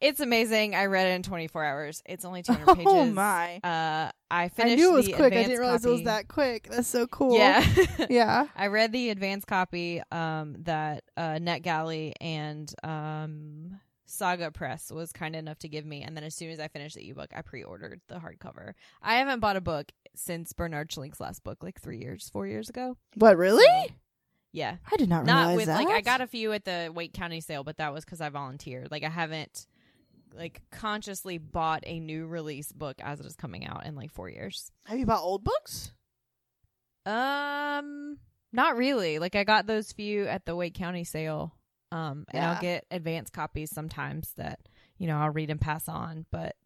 [0.00, 0.74] It's amazing.
[0.74, 2.02] I read it in 24 hours.
[2.06, 2.86] It's only 200 pages.
[2.86, 3.58] oh my!
[3.58, 4.72] Uh, I finished.
[4.72, 5.32] I knew it was quick.
[5.32, 6.68] I didn't realize it was that quick.
[6.70, 7.36] That's so cool.
[7.36, 7.64] Yeah.
[8.10, 8.46] yeah.
[8.56, 15.34] I read the advanced copy um, that uh, NetGalley and um, Saga Press was kind
[15.34, 18.00] enough to give me, and then as soon as I finished the ebook, I pre-ordered
[18.08, 18.74] the hardcover.
[19.00, 22.68] I haven't bought a book since Bernard Schlink's last book, like three years, four years
[22.68, 22.96] ago.
[23.14, 23.64] What really?
[23.64, 23.94] So,
[24.52, 25.84] yeah, I did not, not realize with that.
[25.84, 28.28] like I got a few at the Wake County sale, but that was because I
[28.28, 28.88] volunteered.
[28.90, 29.66] Like I haven't
[30.36, 34.28] like consciously bought a new release book as it is coming out in like four
[34.28, 34.70] years.
[34.86, 35.92] Have you bought old books?
[37.06, 38.18] Um,
[38.52, 39.18] not really.
[39.18, 41.54] Like I got those few at the Wake County sale.
[41.92, 42.52] Um, and Yeah.
[42.52, 44.60] I'll get advanced copies sometimes that
[44.98, 46.56] you know I'll read and pass on, but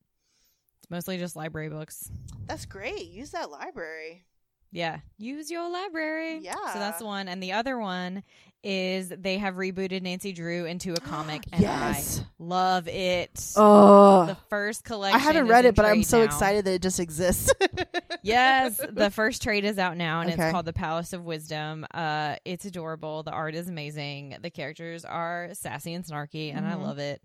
[0.81, 2.11] it's mostly just library books.
[2.47, 3.07] That's great.
[3.09, 4.25] Use that library.
[4.71, 6.39] Yeah, use your library.
[6.41, 6.55] Yeah.
[6.73, 8.23] So that's the one, and the other one
[8.65, 12.21] is they have rebooted Nancy Drew into a comic, and yes.
[12.21, 13.53] I love it.
[13.57, 15.19] Oh, the first collection.
[15.21, 16.25] I haven't read it, but I'm so now.
[16.25, 17.51] excited that it just exists.
[18.23, 20.43] yes, the first trade is out now, and Okay.
[20.43, 21.87] it's called The Palace of Wisdom.
[21.95, 23.23] Uh, it's adorable.
[23.23, 24.37] The art is amazing.
[24.43, 26.83] The characters are sassy and snarky, and I Mhm.
[26.83, 27.23] love it.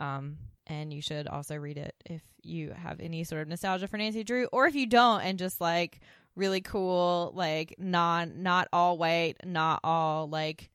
[0.00, 3.96] Um, and you should also read it if you have any sort of nostalgia for
[3.98, 6.00] Nancy Drew, or if you don't, and just like
[6.36, 10.70] really cool, like non, not all white, not all like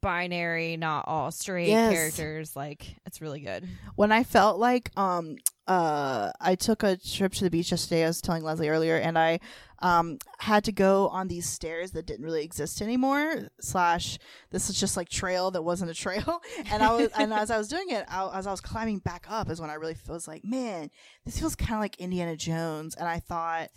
[0.00, 1.88] binary, not all straight Yes.
[2.16, 2.56] characters.
[2.56, 3.68] Like it's really good.
[3.96, 8.08] when I felt like um uh I took a trip to the beach yesterday, I
[8.08, 9.40] was telling Leslie earlier, and I
[9.78, 13.48] um had to go on these stairs that didn't really exist anymore.
[13.60, 14.18] Slash,
[14.50, 17.58] this is just like trail that wasn't a trail, and I was and as I
[17.58, 20.26] was doing it, I, as I was climbing back up, is when I really was
[20.26, 20.90] like, man,
[21.24, 23.68] this feels kind of like Indiana Jones, and I thought,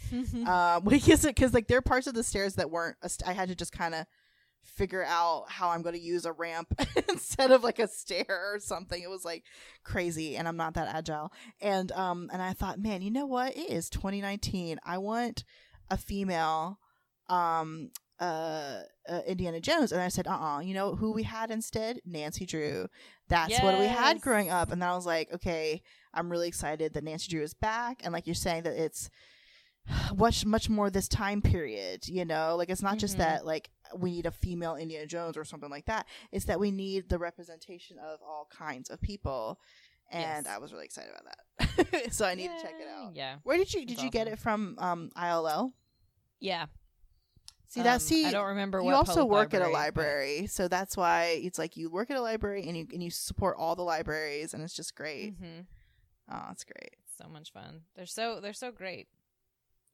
[0.47, 2.97] um, because because like there are parts of the stairs that weren't.
[3.03, 4.05] A st- I had to just kind of
[4.65, 6.67] figure out how I'm going to use a ramp
[7.09, 9.01] instead of like a stair or something.
[9.01, 9.43] It was like
[9.83, 11.31] crazy and I'm not that agile.
[11.61, 13.55] And um and I thought, man, you know what?
[13.55, 14.79] It is 2019.
[14.83, 15.43] I want
[15.89, 16.79] a female
[17.29, 21.99] um uh, uh Indiana Jones and I said, "Uh-uh, you know who we had instead?
[22.05, 22.87] Nancy Drew.
[23.27, 25.81] That's what we had growing up." And then I was like, "Okay,
[26.13, 29.09] I'm really excited that Nancy Drew is back and like you're saying that it's
[30.15, 33.19] much much more this time period you know like it's not just Mhm.
[33.19, 36.71] that like we need a female indiana jones or something like that it's that we
[36.71, 39.59] need the representation of all kinds of people
[40.11, 40.55] and Yes.
[40.55, 43.57] i was really excited about that so i need to check it out Yeah, where
[43.57, 45.73] did you did you get it from um ill
[46.39, 46.65] yeah.
[47.67, 48.81] see that Um, see I don't remember.
[48.81, 52.17] you also work at a but- library so that's why it's like you work at
[52.17, 55.65] a library and you and you support all the libraries and it's just great Mhm.
[56.31, 57.83] oh it's great It's so much fun.
[57.95, 59.07] They're so they're so great.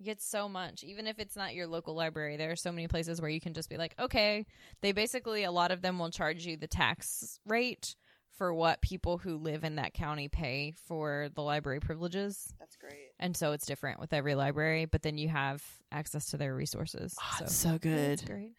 [0.01, 2.35] You get so much, even if it's not your local library.
[2.35, 4.47] There are so many places where you can just be like, okay.
[4.81, 7.95] They basically a lot of them will charge you the tax rate
[8.35, 13.11] for what people who live in that county pay for the library privileges, that's great
[13.19, 14.85] and so it's different with every library.
[14.85, 17.15] But then you have access to their resources.
[17.21, 18.53] oh, so so good it's great.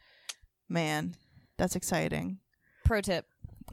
[0.68, 1.16] man
[1.58, 2.38] that's exciting
[2.84, 3.26] Pro tip: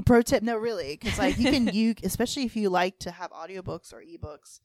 [0.08, 3.30] pro tip no really because like you can you especially if you like to have
[3.30, 4.62] audiobooks or ebooks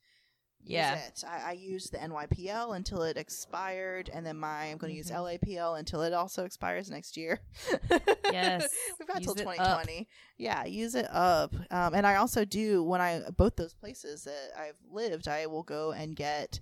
[0.65, 1.23] Yeah, use it.
[1.27, 5.11] I, I used the nypl until it expired and then my i'm going to use
[5.11, 5.39] Mhm.
[5.39, 7.39] lapl until it also expires next year
[8.31, 8.67] Yes.
[8.99, 9.81] we've got till Use it up.
[9.83, 14.23] 2020 yeah use it up um, and i also do when i both those places
[14.23, 16.59] that i've lived i will go and get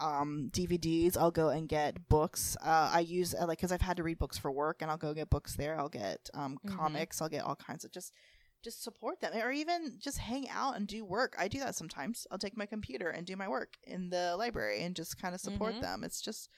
[0.00, 1.16] um, DVDs.
[1.16, 2.56] I'll go and get books.
[2.64, 4.96] Uh, I use uh, like because I've had to read books for work, and I'll
[4.96, 5.76] go get books there.
[5.76, 6.76] I'll get um, Mhm.
[6.76, 7.20] comics.
[7.20, 8.12] I'll get all kinds of just
[8.62, 11.34] just support them, or even just hang out and do work.
[11.38, 12.26] I do that sometimes.
[12.30, 15.40] I'll take my computer and do my work in the library and just kind of
[15.40, 15.80] support Mhm.
[15.80, 16.04] them.
[16.04, 16.48] It's just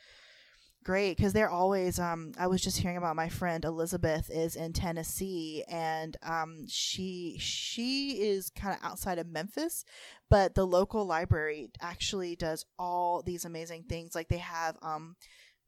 [0.83, 4.73] great because they're always um i was just hearing about my friend elizabeth is in
[4.73, 9.85] tennessee and um she she is kind of outside of memphis
[10.31, 15.17] but the local library actually does all these amazing things like they have um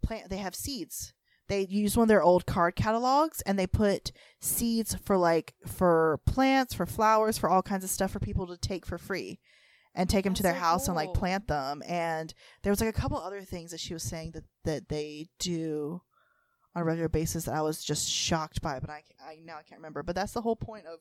[0.02, 1.12] plant they have seeds
[1.52, 4.10] they use one of their old card catalogs and they put
[4.40, 8.56] seeds for like for plants for flowers for all kinds of stuff for people to
[8.56, 9.38] take for free
[9.94, 12.88] and take them to their so house and like plant them and there was like
[12.88, 16.00] a couple other things that she was saying that that they do
[16.74, 19.62] on a regular basis that I was just shocked by but I, I now I
[19.62, 21.00] can't remember but that's the whole point of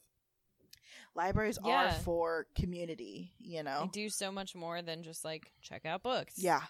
[1.15, 3.89] libraries are for community you know.
[3.93, 6.33] They do so much more than just like check out books.
[6.35, 6.63] yeah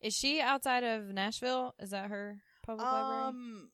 [0.00, 1.74] Is she outside of Nashville?
[1.78, 3.22] Is that her public library?
[3.28, 3.70] um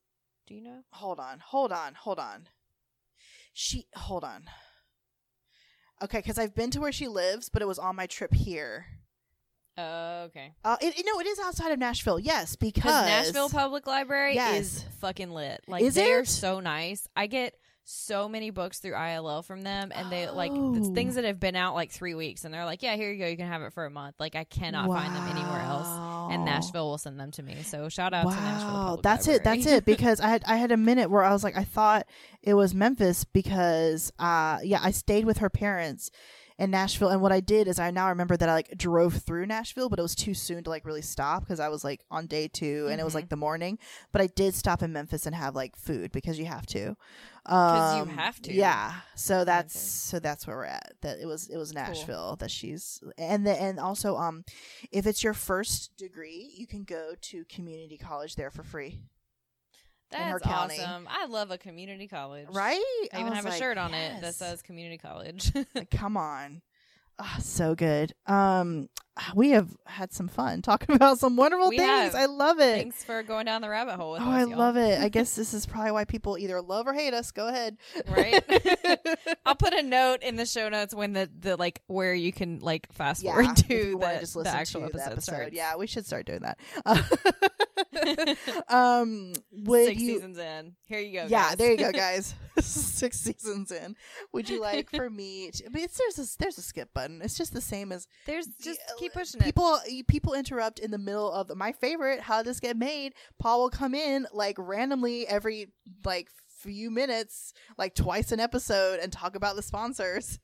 [0.46, 0.80] Do you know?
[0.90, 2.48] hold on hold on hold on
[3.52, 4.44] she hold on
[6.02, 8.87] okay because I've been to where she lives but it was on my trip here
[9.76, 10.52] Oh, okay.
[10.64, 14.61] uh it, it- no it is outside of Nashville yes because Nashville Public Library Yes.
[14.61, 15.62] is fucking lit.
[15.66, 17.09] Like Is they are so nice.
[17.16, 17.54] I get
[17.87, 20.76] so many books through ILL from them, and they like Oh.
[20.76, 23.18] it's things that have been out like three weeks, and they're like, "Yeah, here you
[23.18, 23.26] go.
[23.26, 25.61] You can have it for a month." Like I cannot find them anywhere
[26.35, 27.62] and Nashville will send them to me.
[27.62, 28.68] So shout out to Nashville.
[28.68, 29.44] Wow, that's it.
[29.44, 29.85] That's it.
[29.85, 32.07] Because I had I had a minute where I was like, I thought
[32.42, 36.11] it was Memphis because, uh, yeah, I stayed with her parents
[36.57, 39.47] in Nashville, and what I did is I now remember that I like drove through
[39.47, 42.27] Nashville, but it was too soon to like really stop because I was like on
[42.27, 43.79] day two and it was like the morning.
[44.12, 46.97] But I did stop in Memphis and have like food because you have to.
[47.46, 48.52] 'Cause you Um, have to.
[48.52, 49.00] Yeah.
[49.16, 49.80] So that's Okay.
[49.80, 50.94] so that's where we're at.
[51.02, 54.44] That it was it was Nashville that she's and the, and also um,
[54.90, 59.00] if it's your first degree, you can go to community college there for free.
[60.11, 61.09] That's awesome.
[61.11, 62.46] I love a community college.
[62.50, 62.80] Right?
[63.12, 65.50] I even was have a shirt on it that says community college.
[65.74, 66.62] Like, come on.
[67.18, 68.12] Ah, so good.
[68.27, 68.88] Um,
[69.37, 71.88] we have had some fun talking about some wonderful We things.
[71.88, 72.14] have.
[72.16, 72.74] I love it.
[72.77, 74.27] Thanks for going down the rabbit hole with us.
[74.27, 74.37] Oh, us.
[74.37, 74.59] I y'all.
[74.59, 74.98] love it.
[75.00, 77.31] I guess this is probably why people either love or hate us.
[77.31, 77.77] Go ahead.
[78.09, 78.42] Right?
[79.46, 82.59] I'll put a note in the show notes when the, the like where you can
[82.59, 85.33] like fast yeah, forward to the, just the listen actual to episode, the episode.
[85.35, 85.55] starts.
[85.55, 86.59] Yeah, we should start doing that.
[88.68, 90.14] um, would Six you?
[90.14, 90.72] seasons in.
[90.87, 91.27] Here you go.
[91.29, 91.57] yeah, guys.
[91.57, 92.35] there you go, guys.
[92.61, 93.96] Six seasons in.
[94.33, 95.50] Would you like for me?
[95.53, 97.04] To, I mean, there's a there's a skip button.
[97.23, 99.45] It's just the same as There's just Yeah, keep pushing it.
[99.45, 103.61] people people interrupt in the middle of my favorite how did this get made paul
[103.62, 105.69] will come in like randomly every
[106.05, 106.29] like
[106.61, 110.38] few minutes like twice an episode and talk about the sponsors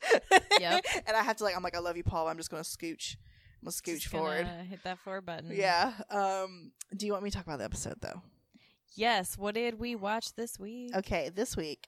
[0.60, 0.84] Yep.
[1.06, 3.16] and i have to like i'm like i love you paul i'm just gonna scooch
[3.60, 5.50] i'm gonna scooch Just forward gonna Hit that forward button.
[5.50, 8.22] yeah um do you want me to talk about the episode though
[8.96, 9.38] Yes.
[9.38, 10.94] What did we watch this week?
[10.96, 11.86] okay this week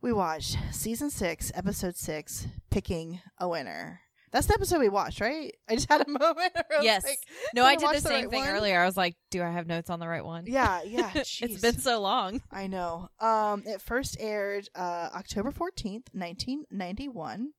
[0.00, 5.54] we watched season six episode six picking a winner that's the episode we watched right
[5.68, 7.04] i just had a moment where I was Yes.
[7.04, 7.18] like,
[7.54, 8.48] No, I I did the the same right thing one?
[8.50, 8.80] earlier.
[8.80, 10.44] I was like, do I have notes on the right one?
[10.46, 12.42] yeah yeah it's been so long.
[12.52, 13.08] I know.
[13.20, 17.50] Um, it first aired uh, October 14th, 1991.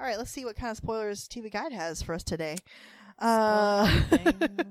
[0.00, 2.56] All right, let's see what kind of spoilers TV Guide has for us today.
[3.18, 4.02] Uh,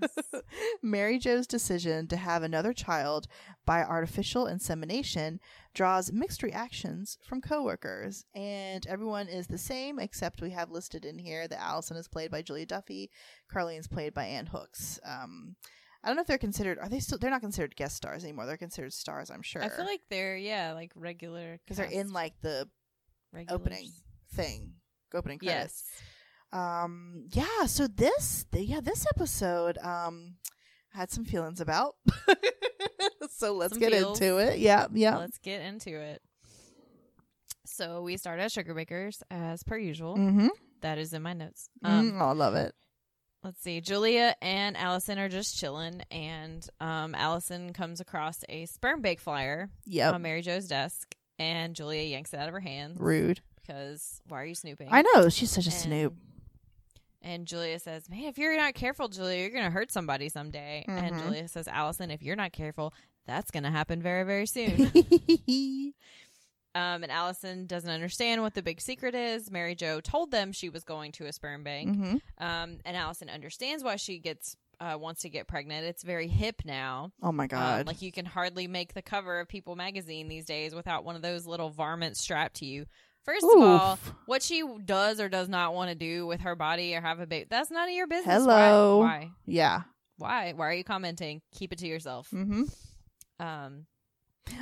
[0.81, 3.27] Mary Jo's decision to have another child
[3.65, 5.39] by artificial insemination
[5.73, 11.19] draws mixed reactions from coworkers, and everyone is the same except we have listed in
[11.19, 13.10] here that Allison is played by Julia Duffy,
[13.51, 14.99] Carlene's played by Jan Hooks.
[15.05, 15.55] Um,
[16.03, 16.79] I don't know if they're considered.
[16.79, 17.17] Are they still?
[17.17, 18.45] They're not considered guest stars anymore.
[18.45, 19.29] They're considered stars.
[19.29, 19.63] I'm sure.
[19.63, 22.69] I feel like they're yeah, like regular because they're in like the
[23.33, 23.60] regulars.
[23.60, 23.91] opening
[24.33, 24.73] thing,
[25.13, 25.83] opening credits.
[25.86, 26.01] Yes.
[26.51, 27.25] Um.
[27.31, 27.65] Yeah.
[27.65, 30.36] So this, the, yeah, this episode, um,
[30.93, 31.95] I had some feelings about.
[33.29, 34.19] so let's Some get feels.
[34.19, 34.60] into it.
[34.60, 34.88] Yeah.
[34.93, 35.17] Yeah.
[35.17, 36.21] Let's get into it.
[37.65, 40.15] So we start at Sugar Bakers as per usual.
[40.17, 40.47] Mm-hmm.
[40.81, 41.69] That is in my notes.
[41.83, 42.73] Um, oh, I love it.
[43.43, 43.81] Let's see.
[43.81, 49.69] Julia and Allison are just chilling, and um, Allison comes across a sperm bake flyer
[49.86, 50.13] Yep.
[50.15, 53.41] on Mary Jo's desk, and Julia yanks it out of her hand Rude.
[53.62, 54.89] because why are you snooping?
[54.91, 56.13] I know she's such a And- snoop.
[57.28, 61.13] And Julia says, "Man, if you're not careful, Julia, you're gonna hurt somebody someday." And
[61.16, 61.22] Mhm.
[61.24, 62.94] Julia says, "Allison, if you're not careful,
[63.26, 64.92] that's gonna happen very, very soon."
[66.76, 69.50] um, and Allison doesn't understand what the big secret is.
[69.52, 71.90] Mary Jo told them she was going to a sperm bank.
[71.98, 72.16] mm-hmm.
[72.44, 75.86] Um, and Allison understands why she gets uh, wants to get pregnant.
[75.88, 77.12] It's very hip now.
[77.23, 77.88] Oh my Um, god.
[77.88, 81.23] like you can hardly make the cover of People magazine these days without one of
[81.23, 82.86] those little varmints strapped to you.
[83.28, 86.96] First of all, what she does or does not want to do with her body
[86.96, 88.34] or have a baby, that's none of your business.
[88.34, 89.00] Hello.
[89.00, 89.06] Why?
[89.06, 89.32] Why?
[89.46, 89.82] Yeah.
[90.17, 90.54] Why?
[90.56, 91.42] Why are you commenting?
[91.54, 92.30] Keep it to yourself.
[92.34, 92.63] Mm-hmm.
[93.46, 93.86] Um,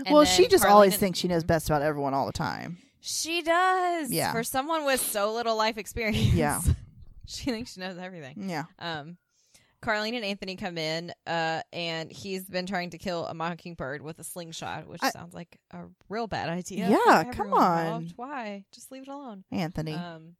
[0.09, 2.79] Well, she just Carlene always and- thinks she knows best about everyone all the time.
[3.01, 4.11] She does.
[4.11, 4.31] Yeah.
[4.31, 6.33] For someone with so little life experience.
[6.33, 6.59] Yeah.
[7.27, 8.49] she thinks she knows everything.
[8.49, 8.63] Yeah.
[8.79, 9.17] Um,
[9.85, 14.17] Carlene and Anthony come in, uh, and he's been trying to kill a mockingbird with
[14.19, 16.89] a slingshot, which I- sounds like a real bad idea.
[16.89, 17.79] Yeah, come on.
[17.85, 18.13] involved.
[18.15, 18.65] Why?
[18.73, 19.43] Just leave it alone.
[19.51, 19.93] Anthony.
[19.93, 20.35] Um,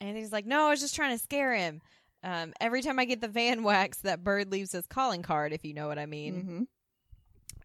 [0.00, 1.80] Anthony's like, no, I was just trying to scare him.
[2.24, 5.64] Um, every time I get the van wax, that bird leaves his calling card, if
[5.64, 6.34] you know what I mean.
[6.34, 6.66] Mhm.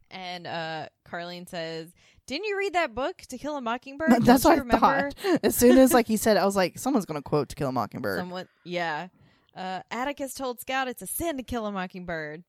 [0.09, 1.91] And uh, Carlene says,
[2.27, 4.09] "Didn't you read that book, To Kill a Mockingbird?
[4.23, 5.39] That's Don't what I remember thought.
[5.43, 7.67] As soon as like he said, it, I was like, someone's gonna quote "To Kill
[7.67, 9.09] a Mockingbird." Someone, yeah.
[9.57, 12.43] Uh, Atticus told Scout it's a sin to kill a mockingbird.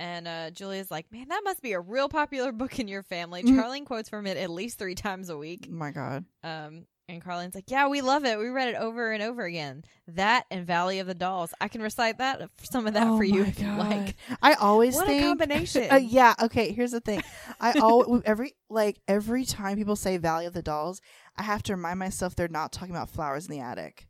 [0.00, 3.42] And uh, Julia's like, man, that must be a real popular book in your family.
[3.42, 3.58] Mhm.
[3.58, 5.68] Charlene quotes from it at least three times a week.
[5.68, 6.24] My God.
[6.44, 8.38] Um, and Carlene's like, yeah, we love it.
[8.38, 9.82] We read it over and over again.
[10.08, 11.54] That and Valley of the Dolls.
[11.58, 14.14] I can recite that some of that Oh for you if you like.
[14.42, 15.90] I always What a think combination.
[15.90, 16.34] Uh, yeah.
[16.42, 16.72] Okay.
[16.72, 17.22] Here's the thing.
[17.60, 21.00] I always every like every time people say Valley of the Dolls,
[21.36, 24.07] I have to remind myself they're not talking about flowers in the attic.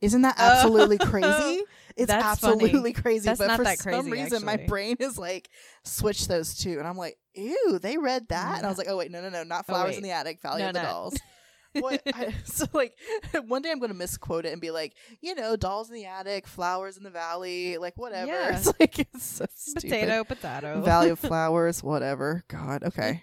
[0.00, 0.42] Isn't that Oh.
[0.44, 1.62] absolutely crazy?
[1.98, 2.56] It's That's funny.
[2.64, 3.24] absolutely crazy.
[3.24, 5.48] That's but not for that some crazy, reason, my brain is like
[5.82, 8.98] switch those two, and I'm like, ew, they read that, and I was like, oh
[8.98, 9.96] wait, no, no, no, not Oh, flowers wait.
[9.96, 10.88] in the attic, Valley No, of the no.
[10.90, 11.16] Dolls.
[11.72, 12.02] what?
[12.12, 12.98] I, so like
[13.46, 16.04] one day I'm going to misquote it and be like, you know, dolls in the
[16.04, 18.30] attic, flowers in the valley, like whatever.
[18.30, 18.58] Yeah.
[18.58, 19.88] It's like it's so stupid.
[19.88, 20.80] Potato, potato.
[20.82, 22.44] Valley of flowers, whatever.
[22.48, 23.22] God, okay.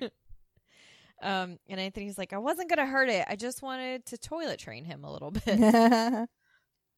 [1.21, 3.25] Um, and Anthony's like, I wasn't gonna hurt it.
[3.29, 6.29] I just wanted to toilet train him a little bit.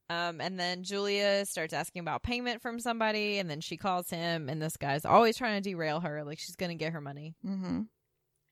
[0.09, 0.29] Mm-hmm.
[0.29, 4.49] Um, and then Julia starts asking about payment from somebody, and then she calls him,
[4.49, 7.35] and this guy's always trying to derail her, like she's gonna get her money.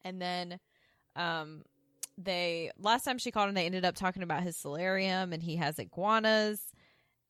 [0.04, 0.60] And then,
[1.16, 1.64] um,
[2.18, 5.56] they last time she called him, they ended up talking about his solarium, and he
[5.58, 6.62] has iguanas.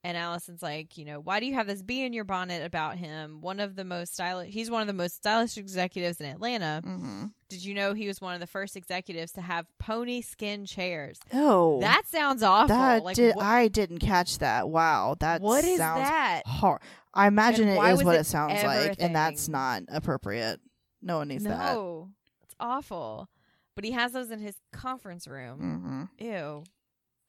[0.06, 2.98] And Allison's like, you know, why do you have this bee in your bonnet about
[2.98, 3.40] him?
[3.40, 6.82] One of the most stylish, he's one of the most stylish executives in Atlanta.
[6.84, 7.24] Mm-hmm.
[7.48, 11.18] Did you know he was one of the first executives to have pony skin chairs?
[11.32, 12.68] Oh, That sounds awful.
[12.76, 14.68] that like, did what, I didn't catch that.
[14.68, 16.42] Wow, that what is sounds that?
[16.44, 16.82] hor-
[17.14, 20.60] I imagine And it is what it it sounds like, and that's not appropriate.
[21.00, 21.72] No one needs that.
[21.74, 22.10] No,
[22.42, 23.30] it's awful.
[23.74, 26.08] But he has those in his conference room.
[26.20, 26.24] Mm-hmm.
[26.26, 26.64] Ew.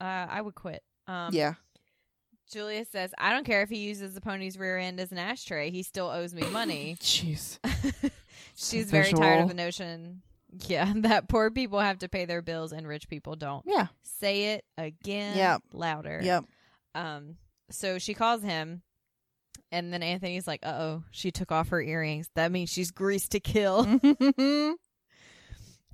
[0.01, 0.83] Uh, I would quit.
[1.07, 1.53] Um, yeah.
[2.51, 5.71] Julia says, I don't care if he uses the pony's rear end as an ashtray.
[5.71, 6.95] He still owes me money.
[7.01, 7.59] Jeez.
[8.55, 10.21] She's very tired of the notion,
[10.67, 13.63] yeah, that poor people have to pay their bills and rich people don't.
[13.65, 13.87] Yeah.
[14.03, 15.61] Say it again Yep.
[15.73, 16.21] louder.
[16.23, 16.45] Yep.
[16.93, 17.35] Um,
[17.69, 18.81] so she calls him,
[19.71, 22.29] and then Anthony's like, "Uh oh, she took off her earrings.
[22.35, 23.83] That means she's greased to kill."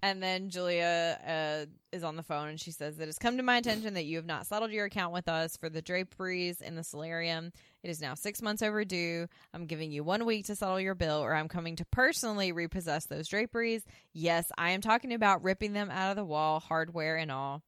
[0.03, 3.43] And then Julia uh, is on the phone, and she says that it's come to
[3.43, 6.75] my attention that you have not settled your account with us for the draperies in
[6.75, 7.51] the solarium.
[7.83, 9.27] It is now six months overdue.
[9.53, 13.05] I'm giving you one week to settle your bill, or I'm coming to personally repossess
[13.05, 13.83] those draperies.
[14.11, 17.61] Yes, I am talking about ripping them out of the wall, hardware and all.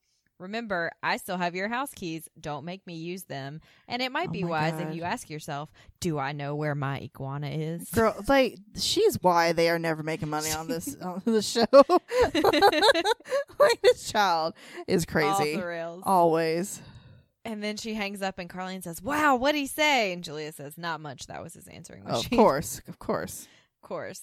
[0.43, 2.27] Remember, I still have your house keys.
[2.39, 3.61] Don't make me use them.
[3.87, 4.89] And it might Oh be wise God.
[4.89, 5.71] if you ask yourself,
[6.01, 7.89] do I know where my iguana is?
[7.91, 11.65] Girl, like she's why they are never making money on this on the show.
[13.59, 14.53] like this child
[14.87, 15.61] is crazy.
[16.03, 16.81] Always.
[17.45, 20.13] And then she hangs up and Carlene says, Wow, what'd he say?
[20.13, 21.27] And Julia says, Not much.
[21.27, 22.33] That was his answering machine.
[22.33, 22.81] Of course.
[22.87, 23.47] Of course.
[23.81, 24.21] Of course.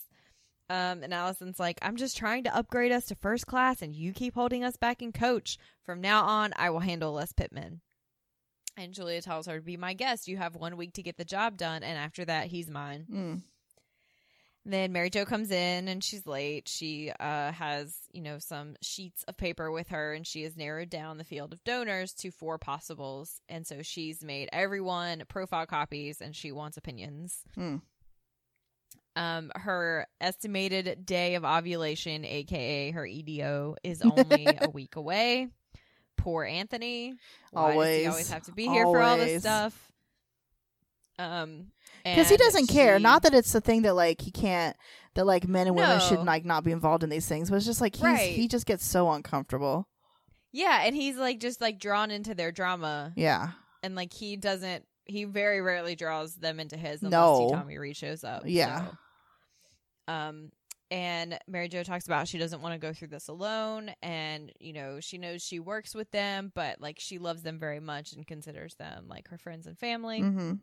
[0.70, 4.12] Um, and Allison's like, I'm just trying to upgrade us to first class and you
[4.12, 5.58] keep holding us back in coach.
[5.84, 7.80] From now on, I will handle Les Pittman.
[8.76, 10.28] And Julia tells her to be my guest.
[10.28, 13.06] You have one week to get the job done, and after that, he's mine.
[13.12, 13.42] Mm.
[14.64, 16.68] Then Mary Jo comes in and she's late.
[16.68, 20.90] She uh, has, you know, some sheets of paper with her and she has narrowed
[20.90, 23.40] down the field of donors to four possibles.
[23.48, 27.38] And so she's made everyone profile copies and she wants opinions.
[27.54, 27.76] Hmm.
[29.20, 35.48] Um, her estimated day of ovulation, aka her EDO, is only a week away.
[36.16, 37.14] Poor Anthony.
[37.50, 38.08] Why does he Always.
[38.08, 39.92] always have to be here for all this stuff?
[41.18, 41.66] Um,
[42.04, 42.98] Because he doesn't care.
[42.98, 44.76] Not that it's the thing that like he can't
[45.14, 47.66] that like men and women should like not be involved in these things, but it's
[47.66, 48.32] just like he's Right.
[48.32, 49.86] he just gets so uncomfortable.
[50.52, 53.50] Yeah, and he's like just like drawn into their drama, Yeah.
[53.82, 54.84] and like he doesn't.
[55.04, 57.48] He very rarely draws them into his unless No.
[57.50, 57.54] T.
[57.54, 58.42] Tommy Reed shows up.
[58.46, 58.86] Yeah.
[58.86, 58.96] so.
[60.10, 60.50] Um,
[60.90, 64.72] and Mary Jo talks about she doesn't want to go through this alone, and you
[64.72, 68.26] know she knows she works with them, but like she loves them very much and
[68.26, 70.20] considers them like her friends and family.
[70.20, 70.54] Mm-hmm.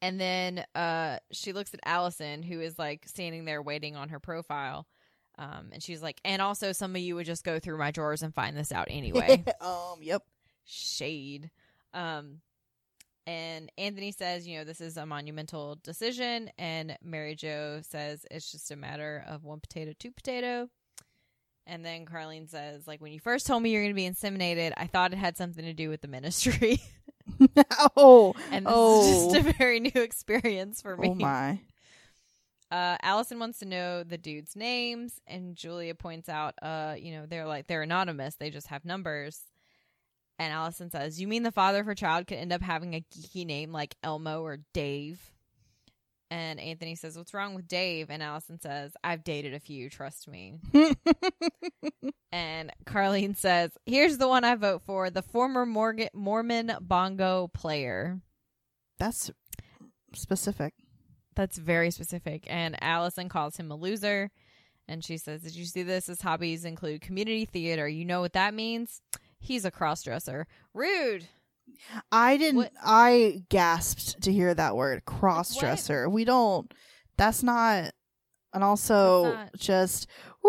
[0.00, 4.20] And then uh, she looks at Allison, who is like standing there waiting on her
[4.20, 4.86] profile.
[5.38, 8.22] Um, and she's like, and also some of you would just go through my drawers
[8.22, 9.44] and find this out anyway.
[9.60, 10.00] um.
[10.00, 10.22] Yep.
[10.64, 11.50] Shade.
[11.94, 12.40] Um,
[13.28, 16.50] and Anthony says, you know, this is a monumental decision.
[16.58, 20.68] And Mary Jo says it's just a matter of one potato, two potato.
[21.66, 24.72] And then Carlene says, like, when you first told me you're going to be inseminated,
[24.78, 26.80] I thought it had something to do with the ministry.
[27.96, 29.00] oh, And this Oh.
[29.28, 31.10] is just a very new experience for me.
[31.10, 31.60] oh my.
[32.70, 37.24] Uh, Allison wants to know the dudes' names, and Julia points out, uh, you know,
[37.26, 39.40] they're like they're anonymous; they just have numbers.
[40.38, 43.04] And Allison says, "You mean the father of her child could end up having a
[43.12, 45.32] geeky name like Elmo or Dave?"
[46.30, 50.28] And Anthony says, "What's wrong with Dave?" And Allison says, "I've dated a few, trust
[50.28, 50.54] me."
[52.30, 58.20] And Carlene says, "Here's the one I vote for: the former Morgan- Mormon bongo player."
[58.98, 59.30] That's
[60.14, 60.74] specific.
[61.34, 62.44] That's very specific.
[62.48, 64.30] And Allison calls him a loser.
[64.88, 66.06] And she says, Did you see this?
[66.06, 67.86] His hobbies include community theater.
[67.86, 69.00] You know what that means?
[69.38, 70.44] He's a crossdresser.
[70.74, 71.28] Rude.
[72.10, 72.56] I didn't.
[72.56, 76.08] What- I gasped to hear that word cross dresser.
[76.08, 76.72] We don't.
[77.16, 77.92] That's not.
[78.54, 80.08] And also, not- just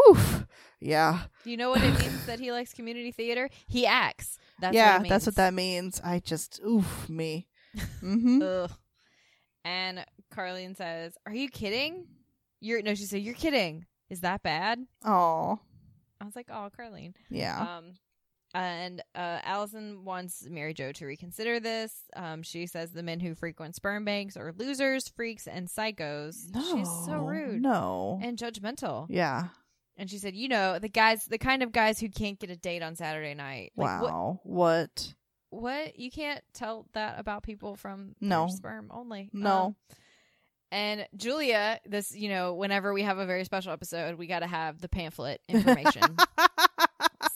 [0.09, 0.45] oof.
[0.81, 3.49] Yeah, you know what it means that he likes community theater?
[3.67, 4.37] He acts.
[4.61, 4.99] That's yeah.
[4.99, 5.99] what That's what that means.
[6.03, 7.47] I just oof me.
[8.01, 8.65] Mm-hmm.
[9.65, 12.07] And Carlene says, Are you kidding?
[12.61, 13.85] You're no, she said, You're kidding.
[14.09, 14.79] Is that bad?
[15.05, 15.59] Oh,
[16.19, 17.13] I was like, Oh, Carlene.
[17.29, 17.77] yeah.
[17.77, 17.93] Um,
[18.53, 21.93] and uh, Allison wants Mary Jo to reconsider this.
[22.15, 26.53] Um, she says the men who frequent sperm banks are losers, freaks, and psychos.
[26.53, 28.19] no, She's so rude No.
[28.21, 29.05] and judgmental.
[29.09, 29.49] yeah.
[29.97, 32.55] And she said, you know, the guys, the kind of guys who can't get a
[32.55, 33.73] date on Saturday night.
[33.75, 34.39] Like, what, wow.
[34.43, 35.13] What?
[35.49, 35.99] what?
[35.99, 38.47] You can't tell that about people from No.
[38.47, 39.29] sperm only.
[39.33, 39.51] No.
[39.57, 39.75] Um,
[40.71, 44.47] and Julia, this, you know, whenever we have a very special episode, we got to
[44.47, 46.03] have the pamphlet information.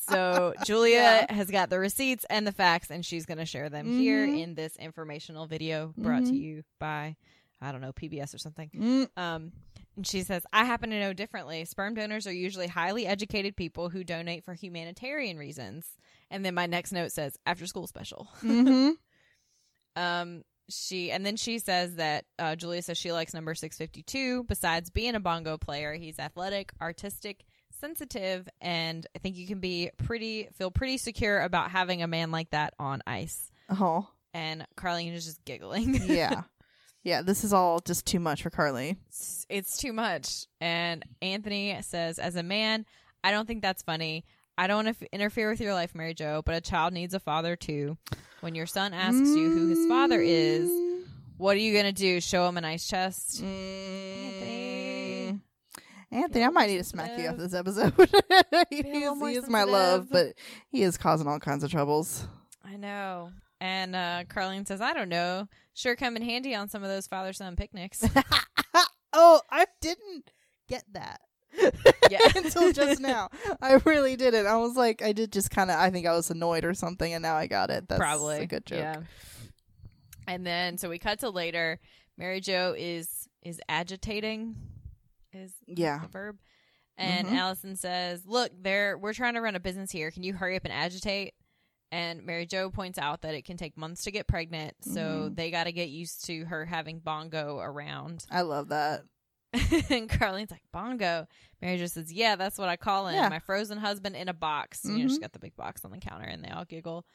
[0.08, 3.88] So Julia has got the receipts and the facts, and she's going to share them
[3.98, 4.40] here Mhm.
[4.42, 6.40] in this informational video brought to Mhm.
[6.42, 7.16] you by,
[7.62, 8.70] I don't know, PBS or something.
[8.76, 9.52] Mm, Um,
[9.96, 11.66] and she says, I happen to know differently.
[11.66, 15.86] Sperm donors are usually highly educated people who donate for humanitarian reasons.
[16.32, 18.28] And then my next note says, after school special.
[18.42, 18.94] mhm.
[19.96, 24.02] Um, she and then she says that uh, Julia says she likes number six fifty
[24.02, 24.44] two.
[24.46, 27.44] Besides being a bongo player, he's athletic, artistic,
[27.84, 32.32] sensitive, and I think you can be pretty feel pretty secure about having a man
[32.32, 33.52] like that on ice.
[33.70, 35.96] Oh, And Carlene is just giggling.
[36.06, 36.44] yeah.
[37.04, 38.96] Yeah, this is all just too much for Carly.
[39.10, 40.48] it's, it's too much.
[40.62, 42.86] And Anthony says, as a man,
[43.22, 44.24] I don't think that's funny.
[44.58, 47.14] I don't want to f- interfere with your life, Mary Jo, but a child needs
[47.14, 47.98] a father too.
[48.40, 51.04] When your son asks you who his father is, mm.
[51.36, 52.22] what are you gonna do?
[52.22, 53.42] Show him a nice chest?
[53.42, 54.43] Anthony.
[56.14, 57.94] Anthony, I might need to smack you after this episode.
[58.70, 60.34] he Be is, he is my love, but
[60.70, 62.28] he is causing all kinds of troubles.
[62.64, 63.32] I know.
[63.60, 65.48] And uh, Carlene says, I don't know.
[65.74, 68.06] Sure, come in handy on some of those father son picnics.
[69.14, 70.32] oh, I didn't
[70.68, 71.20] get that.
[72.10, 72.20] Yeah.
[72.36, 73.30] until just now.
[73.60, 74.46] I really didn't.
[74.46, 77.12] I was like, I did just kind of, I think I was annoyed or something,
[77.12, 77.88] and now I got it.
[77.88, 78.80] That's Probably a good joke.
[78.80, 79.02] Yeah.
[80.28, 81.80] And then so we cut to later.
[82.18, 84.56] Mary Jo is is agitating.
[85.34, 86.00] Is Yeah.
[86.00, 86.40] the verb.
[86.98, 87.34] And Mhm.
[87.38, 90.12] Allison says, "Look, there we're trying to run a business here.
[90.12, 91.34] Can you hurry up and agitate?"
[91.92, 95.36] And Mary Jo points out that it can take months to get pregnant, so Mhm.
[95.36, 98.26] they got to get used to her having bongo around.
[98.32, 99.04] I love that.
[99.92, 101.28] and Carlene's like, "Bongo."
[101.62, 103.16] Mary Jo says, "Yeah, that's what I call him.
[103.16, 103.30] Yeah.
[103.30, 105.22] My frozen husband in a box." You know, she's Mhm.
[105.22, 107.06] got the big box on the counter, and they all giggle.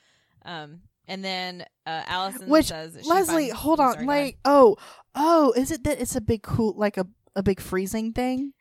[0.44, 3.94] Um, and then uh, Allison Which says, Leslie, finds- hold on.
[3.94, 4.76] sorry, like, oh,
[5.16, 8.52] oh, is it that it's a big cool, like a a big freezing thing?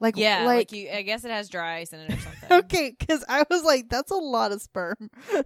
[0.00, 0.90] Like, yeah, like, like, you.
[0.90, 2.52] I guess it has dry ice in it or something.
[2.64, 5.10] okay, because I was like, that's a lot of sperm.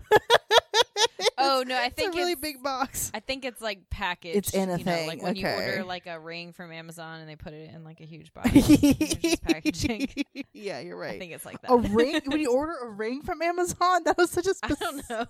[1.39, 3.11] Oh no, I think it's a really it's, big box.
[3.15, 4.37] I think it's like packaged.
[4.37, 7.21] It's in a you know, thing, like when you order like a ring from Amazon
[7.21, 8.51] and they put it in like a huge box.
[9.43, 10.09] Packaging.
[10.53, 11.15] yeah, you're right.
[11.15, 11.71] I think it's like that.
[11.71, 12.21] A ring?
[12.27, 15.27] when you order a ring from Amazon, that was such a I don't know.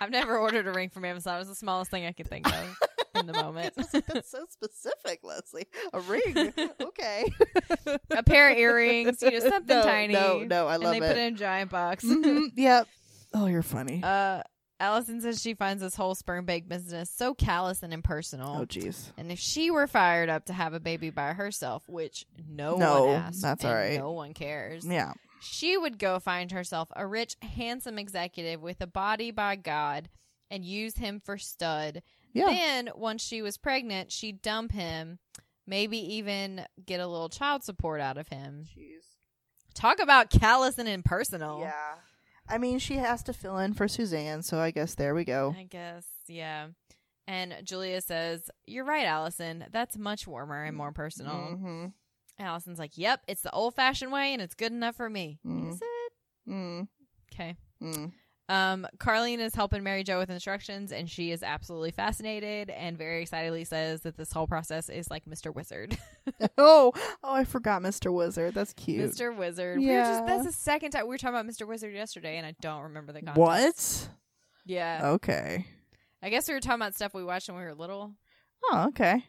[0.00, 1.36] I've never ordered a ring from Amazon.
[1.36, 2.76] It was the smallest thing I could think of
[3.16, 3.74] in the moment.
[3.92, 5.66] That's so specific, Leslie.
[5.92, 6.52] A ring.
[6.80, 7.24] Okay.
[8.10, 10.12] a pair of earrings, you know, something no, tiny.
[10.14, 11.08] No, no, I and love they it.
[11.08, 12.04] put it in a giant box.
[12.04, 12.88] Mhm, Yep.
[13.34, 14.00] Oh, you're funny.
[14.02, 14.42] uh,
[14.78, 18.58] Allison says she finds this whole sperm bank business so callous and impersonal.
[18.60, 19.10] oh, jeez.
[19.16, 23.04] And if she were fired up to have a baby by herself, which no, No,
[23.06, 23.98] one asked, that's and all right.
[23.98, 25.14] no one cares, Yeah.
[25.40, 30.08] she would go find herself a rich, handsome executive with a body by God
[30.50, 32.02] and use him for stud.
[32.36, 32.46] Yeah.
[32.46, 35.18] Then, once she was pregnant, she'd dump him,
[35.66, 38.64] maybe even get a little child support out of him.
[38.64, 39.04] Jeez.
[39.74, 41.60] Talk about callous and impersonal.
[41.60, 41.94] Yeah.
[42.48, 45.54] I mean, she has to fill in for Suzanne, so I guess there we go.
[45.58, 46.68] I guess, yeah.
[47.26, 49.64] And Julia says, You're right, Allison.
[49.72, 51.34] That's much warmer and more personal.
[51.34, 51.86] Mm-hmm.
[52.38, 55.40] Allison's like, Yep, it's the old fashioned way and it's good enough for me.
[55.44, 55.70] Mm.
[55.70, 56.12] Is it?
[56.48, 56.88] Mm.
[57.32, 57.56] Okay.
[57.82, 58.12] Mm.
[58.48, 63.22] Um, Carlene is helping Mary Jo with instructions, and she is absolutely fascinated and very
[63.22, 65.52] excitedly says that this whole process is like Mr.
[65.52, 65.98] Wizard.
[66.58, 66.92] oh,
[67.24, 68.12] oh, I forgot Mr.
[68.12, 68.54] Wizard.
[68.54, 69.10] That's cute.
[69.10, 69.36] Mr.
[69.36, 69.78] Wizard.
[69.80, 70.26] We were just, Yeah.
[70.26, 71.66] that's the second time we were talking about Mr.
[71.66, 73.38] Wizard yesterday, and I don't remember the context.
[73.38, 74.08] What?
[74.64, 75.00] Yeah.
[75.14, 75.66] Okay.
[76.22, 78.14] I guess we were talking about stuff we watched when we were little.
[78.64, 79.24] Oh, okay.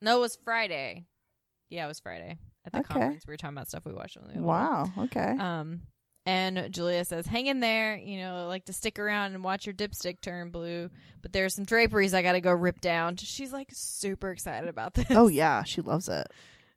[0.00, 1.06] No, it was Friday.
[1.70, 2.88] Yeah, it was Friday at the Okay.
[2.92, 3.24] conference.
[3.26, 4.90] We were talking about stuff we watched when we were Wow.
[4.98, 5.36] Okay.
[5.38, 5.82] Um,
[6.24, 7.96] and Julia says, "Hang in there.
[7.96, 10.90] You know, like to stick around and watch your dipstick turn blue.
[11.20, 14.94] But there's some draperies I got to go rip down." She's like super excited about
[14.94, 15.06] this.
[15.10, 16.28] oh yeah, she loves it.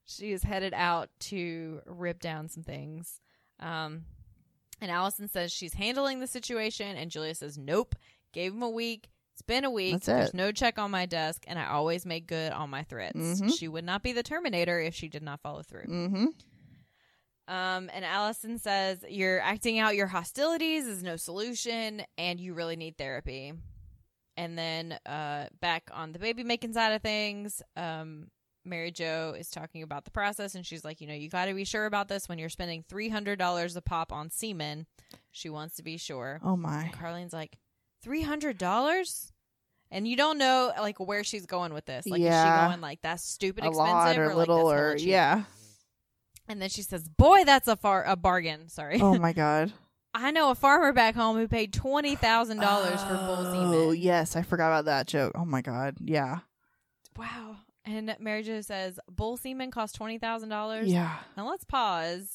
[0.05, 3.19] she is headed out to rip down some things.
[3.59, 4.05] Um,
[4.81, 7.95] and Allison says she's handling the situation, and Julia says, "Nope.
[8.33, 9.09] Gave him a week.
[9.33, 9.93] It's been a week.
[9.93, 10.33] That's There's it.
[10.35, 13.17] no check on my desk, and I always make good on my threats.
[13.17, 13.57] Mhm.
[13.57, 16.25] She would not be the Terminator if she did not follow through." Mm-hmm.
[17.47, 22.75] Um, and Allison says, You're acting out your hostilities is no solution, and you really
[22.75, 23.53] need therapy.
[24.37, 28.27] And then uh, back on the baby making side of things, um,
[28.65, 31.53] Mary Jo is talking about the process, and she's like, You know, you got to
[31.53, 34.87] be sure about this when you're spending $300 a pop on semen.
[35.31, 36.39] She wants to be sure.
[36.43, 36.83] Oh my.
[36.83, 37.57] And Carlene's like,
[38.05, 39.31] $300?
[39.91, 42.07] And you don't know like where she's going with this.
[42.07, 44.97] Like, is she going like that's stupid A expensive lot or like, little hella or
[44.97, 45.43] yeah.
[46.47, 48.99] And then she says, "Boy, that's a far a bargain." Sorry.
[49.01, 49.73] Oh my god.
[50.13, 53.73] I know a farmer back home who paid twenty thousand dollars for bull semen.
[53.73, 55.33] Oh yes, I forgot about that joke.
[55.35, 55.97] Oh my god.
[55.99, 56.39] Yeah.
[57.17, 57.57] Wow.
[57.83, 60.87] And Mary Jo says bull semen costs twenty thousand dollars.
[60.87, 61.17] Yeah.
[61.35, 62.29] Now let's pause,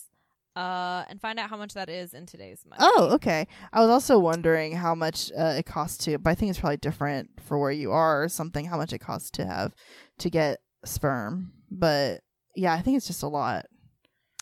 [0.57, 2.81] uh, and find out how much that is in today's money.
[2.83, 3.47] Oh, okay.
[3.73, 6.77] I was also wondering how much uh, it costs to, but I think it's probably
[6.77, 8.67] different for where you are or something.
[8.67, 9.73] How much it costs to have
[10.19, 12.21] to get sperm, but
[12.55, 13.67] yeah, I think it's just a lot.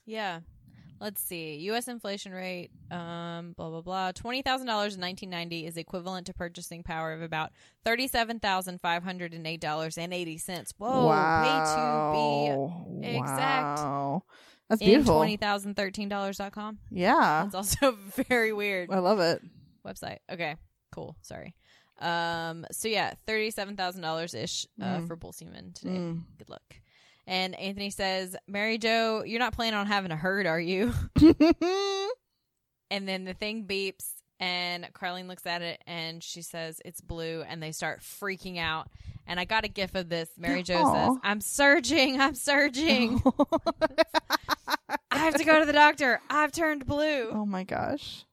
[0.08, 0.40] Yeah.
[1.00, 1.54] Let's see.
[1.70, 1.86] U.S.
[1.86, 4.10] inflation rate, um, blah blah blah.
[4.10, 7.52] Twenty thousand dollars in nineteen ninety is equivalent to purchasing power of about
[7.84, 10.72] thirty-seven thousand five hundred and eight dollars and eighty cents.
[10.76, 12.12] Whoa, wow.
[12.12, 13.78] way to be exact.
[13.78, 14.22] Wow.
[14.68, 15.18] That's in beautiful.
[15.18, 16.78] twenty thousand thirteen dollars dot com.
[16.90, 17.96] yeah, That's also
[18.28, 19.40] very weird I love it.
[19.86, 20.18] website.
[20.28, 20.56] Okay,
[20.90, 21.16] cool.
[21.22, 21.54] Sorry.
[22.00, 22.66] Um.
[22.72, 25.06] So yeah, thirty-seven thousand dollars ish uh, Mm.
[25.06, 25.90] for bull semen today.
[25.94, 26.22] Mm.
[26.38, 26.62] Good luck.
[27.28, 30.94] And Anthony says, "Mary Jo, you're not planning on having a herd, are you?"
[32.90, 34.06] And then the thing beeps,
[34.40, 38.88] and Carlene looks at it, and she says it's blue, and they start freaking out.
[39.26, 40.30] And I got a gif of this.
[40.38, 43.22] Mary Jo says, "I'm surging, I'm surging.
[45.10, 46.22] I have to go to the doctor.
[46.30, 48.24] I've turned blue." oh my gosh.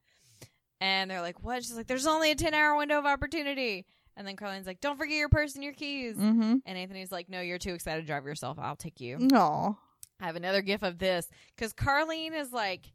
[0.80, 3.86] And they're like, "What?" She's like, "There's only a ten hour window of opportunity."
[4.18, 6.58] And then Carlene's like, "Don't forget your purse and your keys." Mm-hmm.
[6.66, 8.58] And Anthony's like, "No, you're too excited to drive yourself.
[8.60, 9.78] I'll take you." No.
[10.22, 12.94] I have another gif of this because Carlene is like,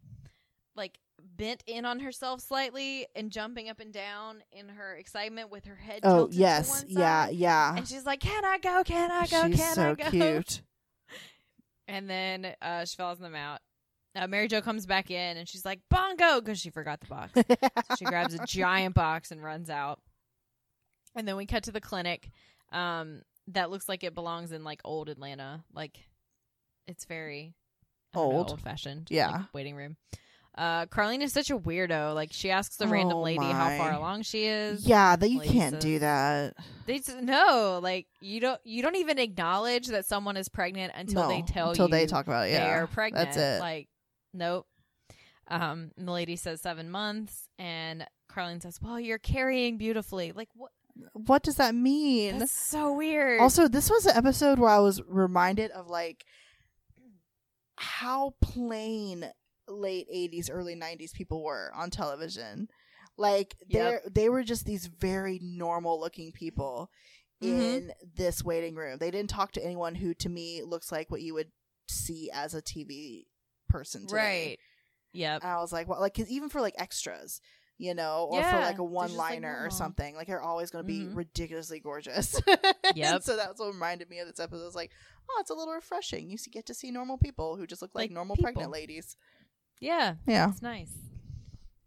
[0.75, 0.99] like
[1.37, 5.77] bent in on herself slightly and jumping up and down in her excitement with her
[5.77, 6.01] head.
[6.05, 6.85] Oh yes.
[6.89, 7.29] Yeah.
[7.29, 7.77] Yeah.
[7.77, 8.83] And she's like, "Can I go?
[8.85, 9.49] Can I go?
[9.49, 10.63] She's Can so I go?" cute.
[11.89, 13.59] And then uh, she follows them out.
[14.15, 17.33] Uh, Mary Jo comes back in and she's like, "Bongo," because she forgot the box.
[17.35, 17.43] So
[17.99, 20.01] she grabs a giant box and runs out.
[21.15, 22.31] And then we cut to the clinic.
[22.73, 25.65] Um, that looks like it belongs in like old Atlanta.
[25.75, 25.99] Like
[26.87, 27.55] it's very
[28.15, 28.51] Old.
[28.51, 29.09] old fashioned.
[29.11, 29.45] Yeah.
[29.53, 29.97] waiting room.
[30.57, 32.15] Uh, Carlene is such a weirdo.
[32.15, 34.85] Like she asks the random Oh, lady how far along she is.
[34.87, 36.55] yeah, that you can't do that.
[36.87, 41.23] They just, no, like you don't you don't even acknowledge that someone is pregnant until
[41.23, 42.53] no, they tell until you they talk about it.
[42.53, 43.27] they are pregnant.
[43.33, 43.61] That's it.
[43.61, 43.89] Like,
[44.35, 44.67] nope.
[45.49, 50.71] Um, the lady says seven months, and Carlene says, "Well, you're carrying beautifully." Like, what?
[51.13, 52.39] What does that mean?
[52.39, 53.41] That's so weird.
[53.41, 56.25] Also, this was an episode where I was reminded of like
[57.77, 59.31] how plain
[59.69, 62.69] late 80s early 90s people were on television.
[63.17, 64.03] Like they Yep.
[64.13, 66.91] they were just these very normal looking people
[67.43, 67.47] Mhm.
[67.77, 68.99] in this waiting room.
[68.99, 71.53] They didn't talk to anyone who to me looks like what you would
[71.89, 73.27] see as a TV
[73.69, 74.17] person today.
[74.49, 74.59] right?
[75.13, 75.43] Yep.
[75.43, 77.41] And I was like, well, like, cause even for like extras,
[77.83, 80.85] you know, or for like a like, one liner or something, like they're always going
[80.85, 81.17] to be Mhm.
[81.17, 82.39] ridiculously gorgeous.
[82.95, 83.23] Yep.
[83.23, 84.67] so that's what reminded me of this episode.
[84.67, 84.91] It's like,
[85.31, 86.29] oh, it's a little refreshing.
[86.29, 88.53] You get to see normal people who just look like, Like normal people.
[88.53, 89.17] pregnant ladies.
[89.81, 90.51] yeah, Yeah.
[90.51, 90.93] it's nice.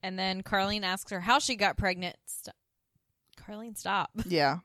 [0.02, 2.16] And then Carlene asks her how she got pregnant.
[2.26, 2.56] St-
[3.40, 4.10] Carlene, stop.
[4.26, 4.60] Yeah.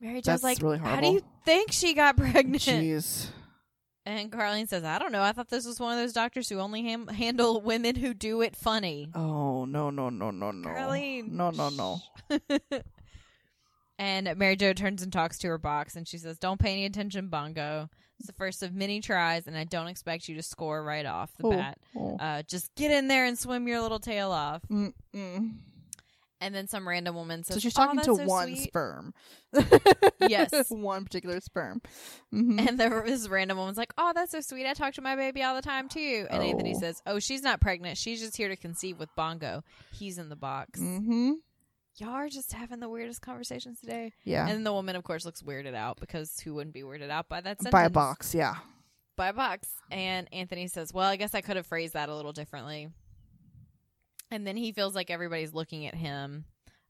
[0.00, 2.62] Mary Jo's like, really how do you think she got pregnant?
[2.62, 3.28] Jeez.
[4.06, 5.22] And Carlene says, I don't know.
[5.22, 8.40] I thought this was one of those doctors who only ham- handle women who do
[8.40, 9.10] it funny.
[9.16, 10.68] Oh, no, no, no, no, no.
[10.70, 11.28] Carlene.
[11.32, 12.00] No, no, no.
[13.98, 16.84] and Mary Jo turns and talks to her box and she says, Don't pay any
[16.84, 17.88] attention, Bongo.
[18.18, 21.30] It's the first of many tries, and I don't expect you to score right off
[21.36, 21.78] the Oh, bat.
[21.94, 22.16] oh.
[22.16, 24.62] Uh, just get in there and swim your little tail off.
[24.70, 25.56] Mm-mm.
[26.40, 29.14] And then some random woman says, So she's "Oh, talking to so one sweet." sperm.
[30.20, 30.50] Yes.
[30.70, 31.80] one particular sperm.
[32.30, 34.66] hmm And there was this random woman's like, "Oh, that's so sweet.
[34.66, 36.80] I talk to my baby all the time too." And Anthony Oh.
[36.80, 37.96] says, "Oh, she's not pregnant.
[37.98, 39.62] She's just here to conceive with Bongo.
[39.92, 41.32] He's in the box." Mm-hmm.
[41.98, 44.12] Y'all are just having the weirdest conversations today.
[44.24, 44.46] Yeah.
[44.46, 47.40] And the woman, of course, looks weirded out because who wouldn't be weirded out by
[47.40, 47.72] that sentence?
[47.72, 48.56] By a box, yeah.
[49.16, 49.68] By a box.
[49.90, 52.88] And Anthony says, "Well, I guess I could have phrased that a little differently."
[54.30, 56.44] And then he feels like everybody's looking at him.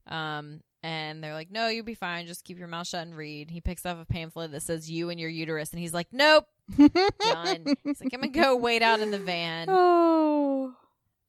[0.07, 2.27] Um, and they're like, "No, you'll be fine.
[2.27, 5.09] Just keep your mouth shut and read." He picks up a pamphlet that says "You
[5.09, 6.45] and your uterus," and he's like, "Nope."
[6.77, 7.75] done.
[7.83, 9.67] He's like, I'm gonna go wait out in the van.
[9.69, 10.73] oh.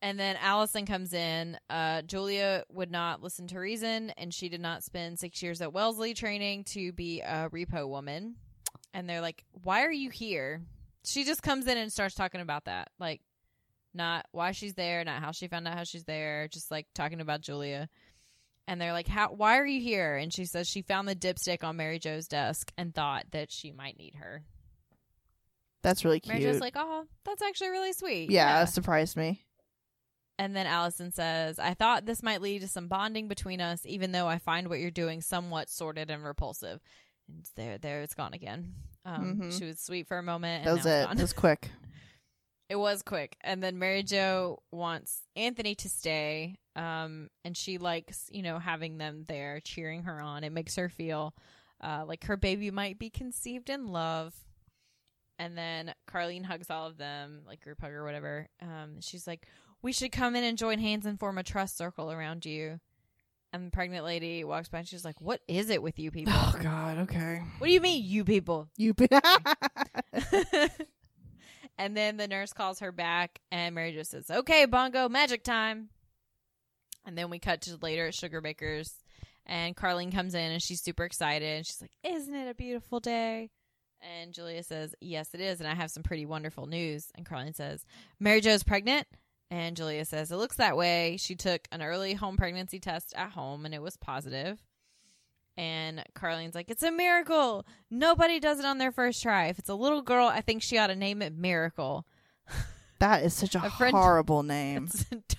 [0.00, 1.58] And then Allison comes in.
[1.68, 5.72] Uh, Julia would not listen to reason, and she did not spend six years at
[5.72, 8.36] Wellesley training to be a repo woman.
[8.94, 10.62] And they're like, Why are you here?
[11.04, 12.90] She just comes in and starts talking about that.
[13.00, 13.22] Like,
[13.94, 17.20] not why she's there, not how she found out how she's there, just like talking
[17.20, 17.88] about Julia.
[18.66, 19.28] And they're like, "How?
[19.32, 22.70] Why are you here?" And she says she found the dipstick on Mary Jo's desk
[22.76, 24.44] and thought that she might need her.
[25.82, 26.34] That's really cute.
[26.34, 29.44] Mary Jo's like, "Oh, that's actually really sweet." yeah, it surprised me.
[30.40, 34.12] And then Allison says, I thought this might lead to some bonding between us, even
[34.12, 36.80] though I find what you're doing somewhat sordid and repulsive.
[37.26, 38.74] And there, there, it's gone again.
[39.04, 39.58] Um, Mhm.
[39.58, 40.64] She was sweet for a moment.
[40.64, 41.10] And That was it.
[41.18, 41.72] It was quick.
[42.68, 43.36] It was quick.
[43.40, 46.56] And then Mary Jo wants Anthony to stay.
[46.76, 50.44] Um, and she likes, you know, having them there cheering her on.
[50.44, 51.34] It makes her feel
[51.82, 54.34] uh, like her baby might be conceived in love.
[55.38, 58.48] And then Carlene hugs all of them, like group hug or whatever.
[58.60, 59.46] Um, she's like,
[59.82, 62.80] "We should come in and join hands and form a trust circle around you."
[63.52, 66.32] And the pregnant lady walks by and she's like, "What is it with you people?
[66.36, 66.98] Oh God.
[66.98, 67.40] Okay.
[67.58, 68.94] what do you mean, you people?" You.
[68.94, 69.06] Be-
[71.78, 75.88] and then the nurse calls her back, and Mary just says, "Okay, Bongo, magic time."
[77.06, 79.02] And then we cut to later at Sugar Baker's,
[79.46, 81.48] and Carlene comes in and she's super excited.
[81.48, 83.50] And she's like, "Isn't it a beautiful day?"
[84.00, 87.54] And Julia says, "Yes, it is, and I have some pretty wonderful news." And Carlene
[87.54, 87.86] says,
[88.20, 89.08] "Mary Jo's pregnant."
[89.50, 91.16] And Julia says, "It looks that way.
[91.16, 94.62] She took an early home pregnancy test at home, and it was positive."
[95.58, 97.66] And Carlene's like, "It's a miracle.
[97.90, 99.46] Nobody does it on their first try.
[99.48, 102.06] If it's a little girl, I think she ought to name it Miracle."
[103.00, 104.88] that is such a, A friend- horrible name.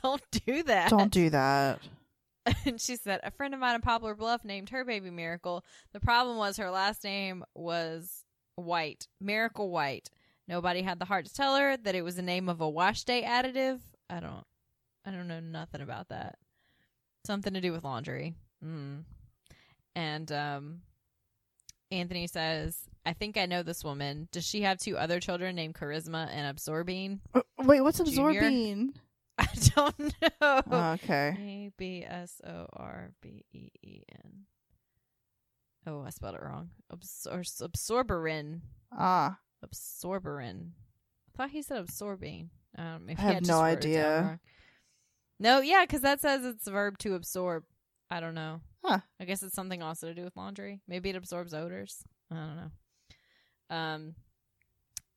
[0.03, 0.89] Don't do that.
[0.89, 1.79] Don't do that.
[2.65, 5.63] and she said, A friend of mine in Poplar Bluff named her baby Miracle.
[5.93, 10.09] The problem was her last name was White, Miracle White.
[10.49, 13.03] Nobody had the heart to tell her that it was the name of a wash
[13.05, 13.79] day additive.
[14.09, 14.43] I don't,
[15.05, 16.39] I don't know nothing about that.
[17.25, 18.33] Something to do with laundry.
[18.65, 19.03] Mm.
[19.99, 20.79] And um,
[21.91, 24.29] Anthony says, "I think I know this woman.
[24.31, 28.29] Does she have two other children named Charisma and Absorbing?" Uh, Wait, what's Junior?
[28.39, 28.93] absorbing?
[29.37, 30.93] I don't know.
[30.93, 31.35] okay.
[31.37, 34.45] A B S O R B E E N.
[35.85, 36.69] Oh, I spelled it wrong.
[36.93, 38.61] Absor- absorberin.
[38.97, 39.39] Ah.
[39.65, 40.69] Absorberin.
[41.27, 42.51] I thought he said absorbing.
[42.77, 44.39] Um, I have no wrote it down idea.
[45.41, 47.63] No, yeah, because that says it's a verb to absorb.
[48.09, 48.61] I don't know.
[48.83, 48.99] Huh.
[49.19, 50.81] I guess it's something also to do with laundry.
[50.87, 52.03] Maybe it absorbs odors.
[52.31, 52.71] I don't know.
[53.75, 54.15] Um,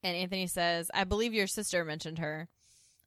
[0.03, 2.49] and Anthony says, "I believe your sister mentioned her."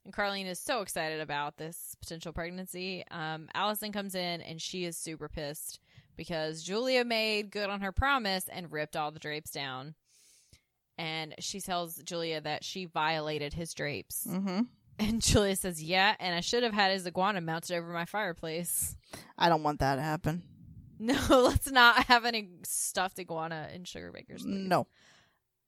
[0.04, 3.04] And Carlene is so excited about this potential pregnancy.
[3.10, 5.80] Um, Allison comes in and she is super pissed
[6.16, 9.96] because Julia made good on her promise and ripped all the drapes down.
[10.96, 14.26] And she tells Julia that she violated his drapes.
[14.30, 14.62] Mm-hmm.
[14.98, 18.96] And Julia says, Yeah, and I should have had his iguana mounted over my fireplace.
[19.36, 20.42] I don't want that to happen.
[20.98, 24.42] No, let's not have any stuffed iguana in Sugar Baker's.
[24.44, 24.66] please.
[24.66, 24.86] No.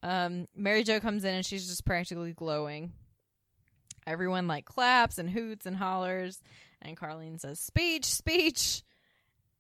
[0.03, 2.93] Um, Mary Jo comes in and she's just practically glowing.
[4.07, 6.41] Everyone like claps and hoots and hollers,
[6.81, 8.83] and Carlene says, "Speech, speech."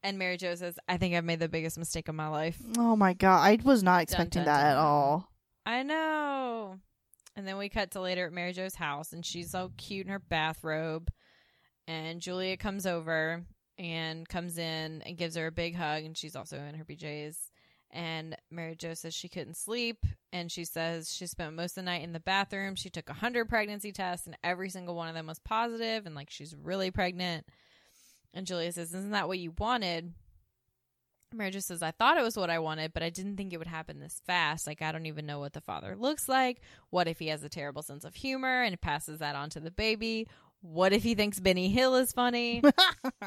[0.02, 2.96] And Mary Jo says, "I think I've made the biggest mistake of my life." Oh
[2.96, 4.70] my god, I was not expecting dun, that dun.
[4.72, 5.30] at all.
[5.66, 6.78] I know.
[7.38, 10.12] And then we cut to later at Mary Jo's house, and she's all cute in
[10.12, 11.08] her bathrobe.
[11.86, 13.44] And Julia comes over
[13.78, 17.36] and comes in and gives her a big hug, and she's also in her PJs.
[17.92, 21.90] And Mary Jo says she couldn't sleep, and she says she spent most of the
[21.90, 22.74] night in the bathroom.
[22.74, 26.16] She took a hundred pregnancy tests, and every single one of them was positive, and
[26.16, 27.46] like she's really pregnant.
[28.34, 30.12] And Julia says, "Isn't that what you wanted?"
[31.34, 33.58] Mary Jo says, I thought it was what I wanted, but I didn't think it
[33.58, 34.66] would happen this fast.
[34.66, 36.60] Like, I don't even know what the father looks like.
[36.90, 39.70] What if he has a terrible sense of humor and passes that on to the
[39.70, 40.26] baby?
[40.60, 42.62] What if he thinks Benny Hill is funny?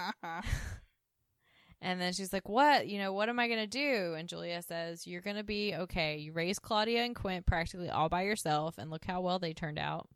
[1.82, 2.88] and then she's like, What?
[2.88, 4.16] You know, what am I going to do?
[4.18, 6.18] And Julia says, You're going to be okay.
[6.18, 9.80] You raised Claudia and Quint practically all by yourself, and look how well they turned
[9.80, 10.10] out.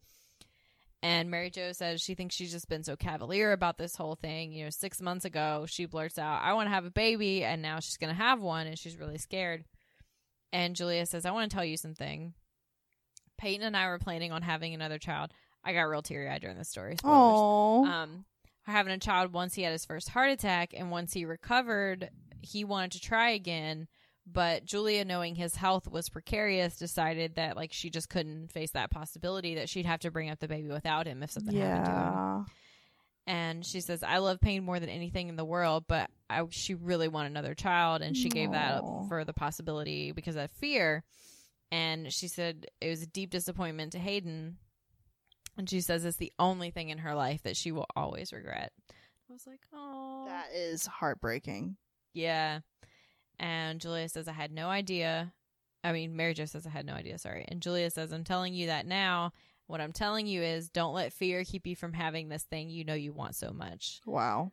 [1.05, 4.51] And Mary Jo says she thinks she's just been so cavalier about this whole thing.
[4.51, 7.61] You know, six months ago, she blurts out, I want to have a baby, and
[7.61, 9.65] now she's going to have one, and she's really scared.
[10.51, 12.33] And Julia says, I want to tell you something.
[13.39, 15.31] Hayden and I were planning on having another child.
[15.63, 16.95] I got real teary eyed during the story.
[16.97, 17.15] Spoilers.
[17.15, 18.25] Oh, Um,
[18.65, 22.09] having a child once he had his first heart attack, and once he recovered,
[22.41, 23.87] he wanted to try again.
[24.27, 28.89] But Julia, knowing his health was precarious, decided that like she just couldn't face that
[28.89, 31.91] possibility that she'd have to bring up the baby without him if something happened to
[31.91, 31.97] him.
[31.97, 32.43] yeah.
[33.27, 36.73] And she says, "I love pain more than anything in the world, but I, she
[36.75, 41.03] really wanted another child, and she gave that up for the possibility because of fear."
[41.71, 44.57] And she said it was a deep disappointment to Hayden,
[45.57, 48.71] and she says it's the only thing in her life that she will always regret.
[49.29, 51.77] I was like, "Oh, That is heartbreaking.
[52.13, 52.59] yeah."
[53.39, 55.33] And Julia says, "I had no idea."
[55.83, 58.53] I mean, Mary Jo says, "I had no idea." Sorry, and Julia says, "I'm telling
[58.53, 59.33] you that now."
[59.67, 62.83] What I'm telling you is don't let fear keep you from having this thing you
[62.85, 63.99] know you want so much.
[64.05, 64.51] Wow.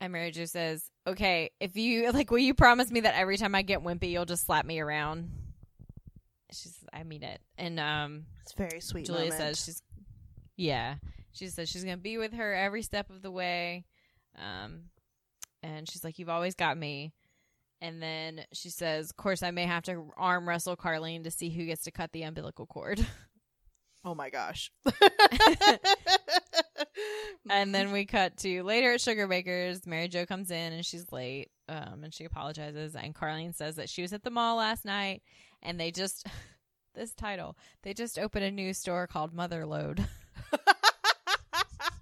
[0.00, 3.54] And Mary Jo says, Okay, if you like will you promise me that every time
[3.54, 5.28] I get wimpy you'll just slap me around?
[6.52, 7.40] She says, I mean it.
[7.58, 9.06] And um It's very sweet.
[9.06, 9.40] Julia moment.
[9.40, 9.82] says she's
[10.56, 10.96] Yeah.
[11.32, 13.86] She says she's gonna be with her every step of the way.
[14.40, 14.84] Um
[15.64, 17.12] and she's like, You've always got me.
[17.82, 21.50] And then she says, Of course I may have to arm wrestle Carlene to see
[21.50, 23.04] who gets to cut the umbilical cord.
[24.04, 24.72] Oh my gosh.
[27.50, 29.86] And then we cut to later at Sugar Baker's.
[29.86, 31.50] Mary Jo comes in and she's late.
[31.68, 32.94] Um, and she apologizes.
[32.94, 35.22] And Carlene says that she was at the mall last night
[35.62, 36.26] and they just
[36.94, 37.56] this title.
[37.82, 40.04] They just opened a new store called Motherload.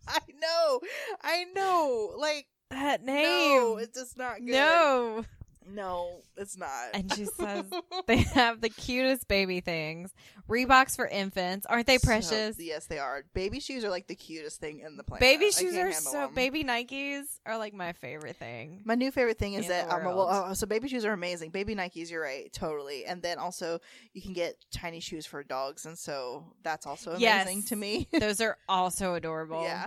[0.09, 0.81] I know.
[1.22, 2.14] I know.
[2.16, 3.24] Like That name.
[3.24, 4.53] no, it's just not good.
[4.53, 5.24] No.
[5.73, 6.89] No, it's not.
[6.95, 7.64] And she says
[8.07, 10.12] they have the cutest baby things.
[10.49, 11.64] Reeboks for infants.
[11.66, 12.57] Aren't they So- precious?
[12.59, 13.23] yes, they are.
[13.35, 15.21] Baby shoes are like the cutest thing in the planet.
[15.21, 16.35] Baby shoes are so them.
[16.35, 18.83] baby Nikes are like my favorite thing.
[18.85, 21.51] My new favorite thing is that um, well, uh, so baby shoes are amazing.
[21.51, 23.05] Baby Nikes, you're right, totally.
[23.05, 23.79] And then also
[24.12, 27.64] you can get tiny shoes for dogs, and so that's also amazing Yes.
[27.66, 28.09] to me.
[28.18, 29.62] Those are also adorable.
[29.62, 29.87] yeah,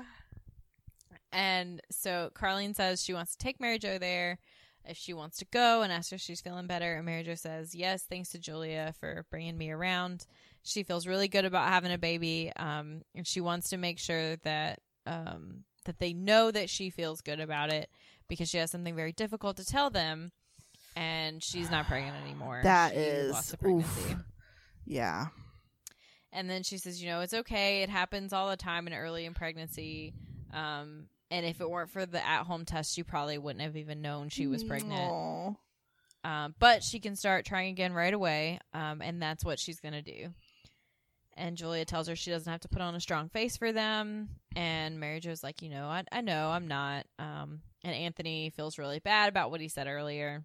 [1.31, 4.39] And so Carlene says she wants to take Mary Jo there
[4.85, 6.95] if she wants to go and ask her if she's feeling better.
[6.95, 10.25] And Mary Jo says, yes, thanks to Julia for bringing me around.
[10.63, 12.51] She feels really good about having a baby.
[12.55, 17.21] Um, and she wants to make sure that, um, that they know that she feels
[17.21, 17.89] good about it
[18.27, 20.31] because she has something very difficult to tell them.
[20.95, 22.61] And she's not pregnant anymore.
[22.63, 24.11] That She is- lost the pregnancy.
[24.11, 24.15] oof.
[24.85, 25.27] yeah.
[26.31, 27.83] And then she says, you know, it's okay.
[27.83, 30.13] It happens all the time in early in pregnancy.
[30.51, 34.01] Um, and if it weren't for the at home test, she probably wouldn't have even
[34.01, 35.11] known she was pregnant.
[36.23, 38.59] Um, but she can start trying again right away.
[38.73, 40.29] Um, and that's what she's going to do.
[41.35, 44.29] And Julia tells her she doesn't have to put on a strong face for them.
[44.55, 47.05] And Mary Jo's like, you know, I, I know I'm not.
[47.17, 50.43] Um, and Anthony feels really bad about what he said earlier.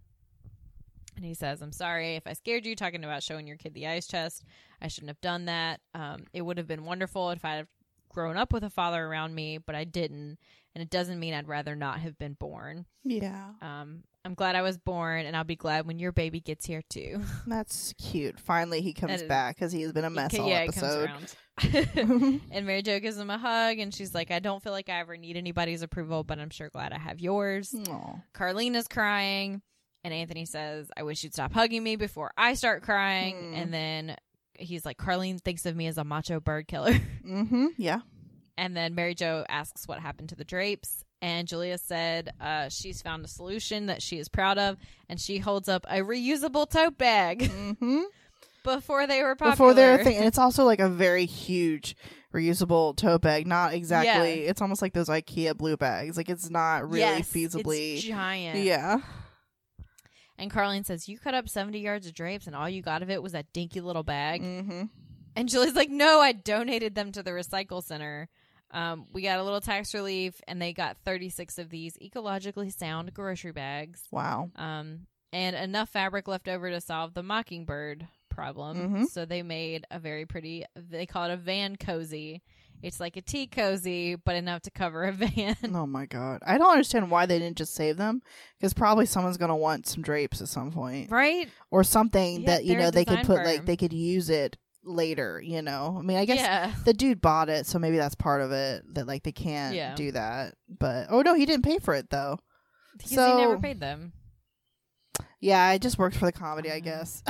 [1.14, 3.89] And he says, I'm sorry if I scared you talking about showing your kid the
[3.89, 4.45] ice chest.
[4.81, 5.81] I shouldn't have done that.
[5.93, 7.66] Um, it would have been wonderful if I had
[8.09, 10.39] grown up with a father around me, but I didn't.
[10.79, 12.87] And it doesn't mean I'd rather not have been born.
[13.03, 16.64] Yeah, Um, I'm glad I was born, and I'll be glad when your baby gets
[16.66, 17.20] here too.
[17.49, 18.39] that's cute.
[18.39, 21.05] Finally, he comes is- back because he has been a mess Okay, all yeah, episode.
[21.05, 21.37] it comes
[21.97, 22.41] around.
[22.53, 25.01] and Mary Jo gives him a hug, and she's like, "I don't feel like I
[25.01, 27.74] ever need anybody's approval, but I'm sure glad I have yours."
[28.37, 29.62] Carlene is crying,
[30.05, 33.55] and Anthony says, "I wish you'd stop hugging me before I start crying." Hmm.
[33.55, 34.16] And then
[34.55, 36.95] he's like, "Carlene thinks of me as a macho bird killer."
[37.29, 37.66] Mm-hmm.
[37.76, 38.03] Yeah.
[38.59, 41.04] And then Mary Jo asks what happened to the drapes.
[41.22, 44.76] And Julia said uh, she's found a solution that she is proud of.
[45.09, 48.00] And she holds up a reusable tote bag Mm-hmm.
[48.64, 49.52] before they were popular.
[49.52, 51.96] Before they're a thing, and it's also like a very huge
[52.34, 53.46] reusable tote bag.
[53.46, 54.42] Not exactly.
[54.44, 56.16] It's almost like those IKEA blue bags.
[56.16, 57.94] Like it's not really Yes, feasibly.
[57.94, 58.59] It's giant.
[58.59, 58.98] yeah.
[60.36, 63.11] And Carlene says, You cut up 70 yards of drapes and all you got of
[63.11, 64.42] it was that dinky little bag.
[64.42, 64.82] Mm-hmm.
[65.34, 68.28] And Julie's like, No, I donated them to the recycle center.
[68.71, 73.14] Um, we got a little tax relief and they got 36 of these ecologically sound
[73.14, 74.03] grocery bags.
[74.11, 74.51] Wow.
[74.57, 78.79] um, and enough fabric left over to solve the mockingbird problem.
[78.79, 79.07] Mhm.
[79.07, 80.64] So they made a very pretty.
[80.75, 82.43] They call it a van cozy.
[82.81, 85.57] It's like a tea cozy, but enough to cover a van.
[85.75, 86.41] Oh my god.
[86.47, 88.23] I don't understand why they didn't just save them
[88.59, 91.49] because probably someone's gonna want some drapes at some point right?
[91.71, 94.57] or something Yeah, that you know they could put like they could use it
[94.89, 95.41] later.
[95.45, 95.97] You know.
[95.99, 96.72] I mean, I guess yeah.
[96.84, 99.95] the dude bought it, so maybe that's part of it that like they can't Yeah.
[99.95, 100.55] do that.
[100.68, 102.39] But oh no, he didn't pay for it though.
[102.97, 104.12] Because So- he never paid them.
[105.41, 107.22] Yeah, it just works for the comedy, I Uh, guess.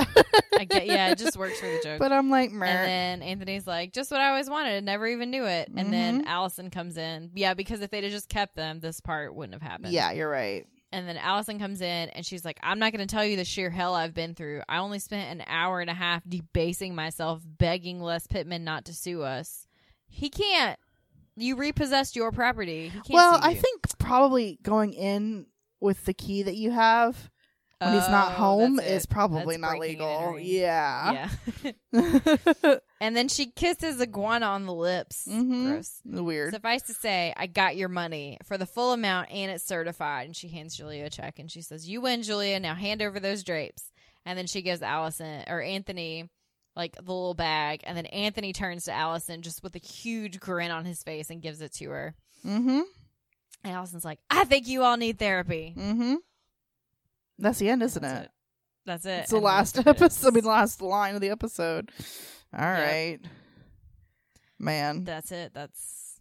[0.57, 1.99] I get yeah, it just works for the joke.
[1.99, 5.45] But I'm like, and then Anthony's like, just what I always wanted, never even knew
[5.45, 5.69] it.
[5.75, 6.27] And then Mhm.
[6.27, 7.29] Allison comes in.
[7.35, 9.93] Yeah, because if they'd have just kept them, this part wouldn't have happened.
[9.93, 10.65] yeah, you're right.
[10.91, 13.45] And then Allison comes in and she's like, I'm not going to tell you the
[13.45, 14.61] sheer hell I've been through.
[14.67, 18.93] I only spent an hour and a half debasing myself, begging Les Pittman not to
[18.93, 19.67] sue us.
[20.07, 20.79] He can't.
[21.35, 22.85] You repossessed your property.
[22.89, 25.45] He can't Well, I think probably going in
[25.79, 27.29] with the key that you have
[27.79, 28.87] when he's not Oh, home it.
[28.87, 30.37] is probably That's not legal.
[30.39, 31.27] Yeah.
[31.63, 31.71] Yeah.
[33.01, 35.27] and then she kisses Iguana on the lips.
[35.29, 35.67] Mhm.
[35.67, 36.01] Gross.
[36.05, 36.53] Weird.
[36.53, 40.25] Suffice to say, I got your money for the full amount and it's certified.
[40.25, 42.59] And she hands Julia a check and she says, You win, Julia.
[42.59, 43.91] Now hand over those drapes.
[44.25, 46.29] And then she gives Allison or Anthony
[46.75, 47.81] like the little bag.
[47.85, 51.41] And then Anthony turns to Allison just with a huge grin on his face and
[51.41, 52.15] gives it to her.
[52.45, 52.81] mm-hmm.
[53.63, 55.73] And Allison's like, I think you all need therapy.
[55.77, 56.15] Mm-hmm.
[57.39, 58.31] That's the end, isn't That's it?
[58.85, 59.09] That's it.
[59.21, 60.01] It's the And last credits.
[60.01, 60.27] episode.
[60.27, 61.91] I mean, last line of the episode.
[62.57, 63.19] All right,
[64.59, 65.03] man.
[65.03, 65.53] That's it.
[65.53, 66.19] That's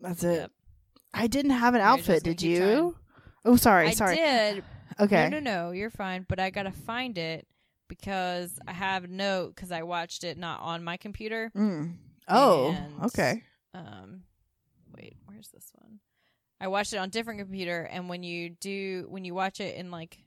[0.00, 0.40] That's it.
[0.40, 0.50] Yep.
[1.14, 2.22] I didn't have an You're outfit.
[2.22, 2.58] Did you?
[2.58, 2.94] trying.
[3.44, 3.88] Oh, sorry.
[3.88, 4.16] I sorry.
[4.16, 4.64] did.
[5.00, 5.28] Okay.
[5.28, 5.70] No, no, no.
[5.72, 6.24] You're fine.
[6.28, 7.46] But I gotta find it
[7.88, 11.50] because I have a note because I watched it not on my computer.
[11.56, 11.96] Mm.
[12.28, 12.70] Oh.
[12.72, 13.42] And- Okay.
[13.74, 14.22] Um,
[14.94, 16.00] wait, where's this one?
[16.60, 19.90] I watched it on different computer, and when you do when you watch it in
[19.90, 20.18] like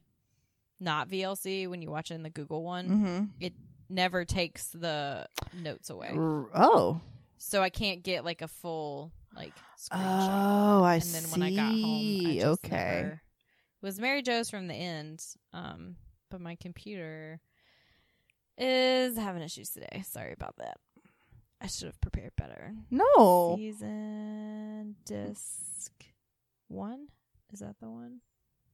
[0.80, 3.48] not VLC, when you watch it in the Google one, Mm-hmm.
[3.90, 7.02] never takes the notes away, Oh.
[7.38, 10.80] so I can't get like a full like screenshot.
[10.80, 11.80] Oh, I and then when I got home, I
[12.32, 12.44] see.
[12.44, 13.02] Okay.
[13.04, 13.22] never-
[13.82, 15.24] was Mary Jo's from the end,
[15.54, 15.98] um,
[16.32, 17.40] but my computer
[18.58, 20.04] is having issues today.
[20.08, 20.78] Sorry about that.
[21.62, 22.74] I should have prepared better.
[22.90, 23.56] No.
[23.58, 25.92] Season disc
[26.68, 27.08] one?
[27.54, 28.22] Is that the one?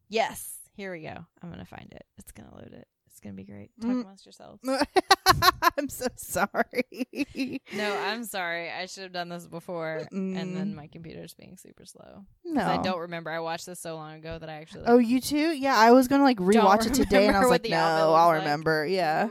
[0.09, 0.59] Yes.
[0.81, 1.15] Here we go.
[1.43, 2.07] I'm gonna find it.
[2.17, 2.87] It's gonna load it.
[3.05, 3.69] It's gonna be great.
[3.79, 4.01] Talk Mm.
[4.01, 4.59] amongst yourselves.
[5.77, 7.61] I'm so sorry.
[7.71, 8.71] No, I'm sorry.
[8.71, 10.75] I should have done this before, and then Mm.
[10.75, 12.25] my computer's being super slow.
[12.43, 12.63] no.
[12.65, 13.29] I don't remember.
[13.29, 14.85] I watched this so long ago that I actually.
[14.87, 15.51] Oh, you too?
[15.51, 18.39] Yeah, I was gonna like rewatch it today, and I was like, no, I'll like.
[18.39, 18.83] remember.
[18.83, 19.29] Yeah.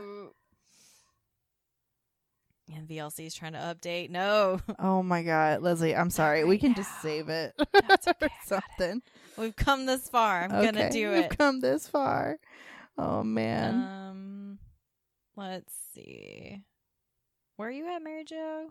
[2.73, 4.09] And VLC is trying to update.
[4.09, 6.45] No, Oh my god, Leslie, I'm sorry.
[6.45, 9.03] We can just save it That's okay, or got it.
[9.37, 10.43] we've come this far.
[10.43, 11.37] I'm gonna Okay, do We've it.
[11.37, 12.37] come this far.
[12.97, 13.73] Oh man.
[13.75, 14.59] Um,
[15.35, 16.61] let's see.
[17.57, 18.69] Where are you at, Mary Jo?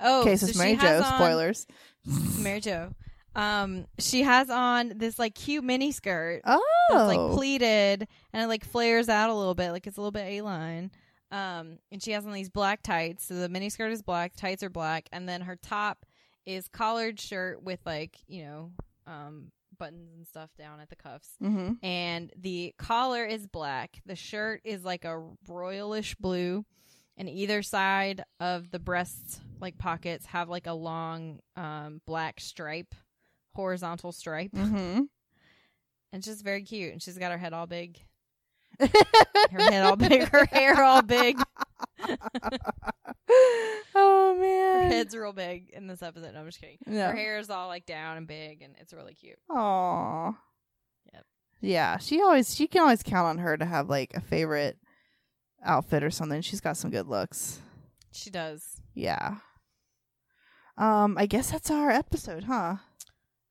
[0.00, 0.98] Oh, Okay, so so Mary Jo.
[1.02, 1.66] on- Spoilers.
[2.38, 2.94] Mary Jo.
[3.36, 8.46] Um, she has on this like cute mini skirt Oh, that's like pleated and it
[8.46, 10.90] like flares out a little bit, like it's a little bit A line.
[11.32, 13.24] Um, and she has on these black tights.
[13.26, 16.06] So the mini skirt is black, tights are black, and then her top
[16.46, 18.70] is collared shirt with like you know,
[19.06, 21.30] um, buttons and stuff down at the cuffs.
[21.40, 24.00] hmm And the collar is black.
[24.06, 26.64] The shirt is like a royalish blue,
[27.16, 32.94] and either side of the breast like pockets have like a long um black stripe,
[33.54, 34.50] horizontal stripe.
[34.54, 35.08] hmm And
[36.12, 36.92] it's just very cute.
[36.92, 38.00] And she's got her head all big.
[38.80, 41.38] Her head all big, her hair all big.
[43.94, 46.34] oh man, Her head's real big in this episode.
[46.34, 46.78] No, I'm just kidding.
[46.86, 47.08] No.
[47.08, 49.38] Her hair is all like down and big, and it's really cute.
[49.50, 50.32] Aw.
[51.12, 51.24] Yep.
[51.60, 54.78] Yeah, she always she can always count on her to have like a favorite
[55.64, 56.42] outfit or something.
[56.42, 57.60] She's got some good looks.
[58.12, 58.80] She does.
[58.94, 59.36] Yeah.
[60.76, 62.76] Um, I guess that's our episode, huh?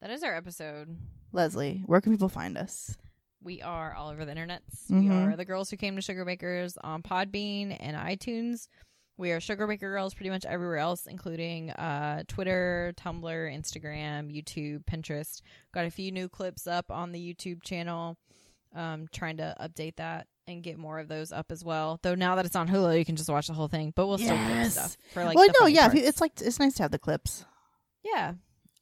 [0.01, 0.97] That is our episode.
[1.31, 2.97] Leslie, where can people find us?
[3.43, 4.87] We are all over the internets.
[4.89, 5.27] Mhm.
[5.27, 8.67] We are the girls who came to Sugar Bakers on Podbean and iTunes.
[9.17, 13.21] We are Sugar Baker Girls pretty much everywhere else, including uh, Twitter, Tumblr,
[13.55, 15.41] Instagram, YouTube, Pinterest.
[15.73, 18.17] Got a few new clips up on the YouTube channel.
[18.73, 21.99] Um, trying to update that and get more of those up as well.
[22.01, 23.93] Though now that it's on Hulu, you can just watch the whole thing.
[23.95, 25.35] But we'll still clip stuff for like.
[25.35, 26.01] well, no, yeah, parts.
[26.01, 27.45] it's like it's nice to have the clips.
[28.03, 28.33] yeah.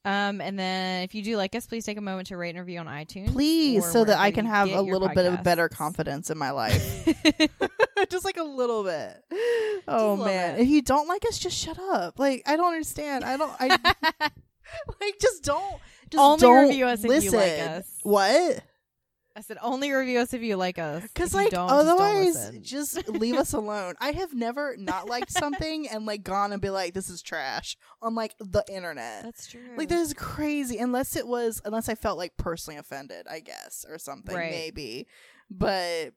[0.04, 2.58] Um, and then if you do like us, please take a moment to rate and
[2.58, 6.28] review on iTunes, Please, so that I can have a little bit of better confidence
[6.28, 7.06] in my life.
[8.10, 9.22] just like a little bit.
[9.86, 12.18] Oh man, if you don't like us, just shut up.
[12.18, 13.24] Like I don't understand.
[13.24, 13.52] I don't.
[13.60, 13.68] I
[15.00, 15.76] like just don't.
[16.10, 17.38] Just Only don't review us if you listen.
[17.38, 17.88] like us.
[18.02, 18.62] What?
[19.34, 21.02] I said only review us if you like us.
[21.02, 22.62] Because like don't, just otherwise, listen.
[22.62, 23.94] just, leave us alone.
[24.00, 27.76] I have never not liked something and like gone and be like, "This is trash"
[28.02, 29.22] on like the internet.
[29.24, 29.60] that's true.
[29.76, 30.78] Like that is crazy.
[30.78, 34.50] Unless it was, unless I felt like personally offended, I guess, or something, Right.
[34.50, 35.06] maybe.
[35.50, 36.12] But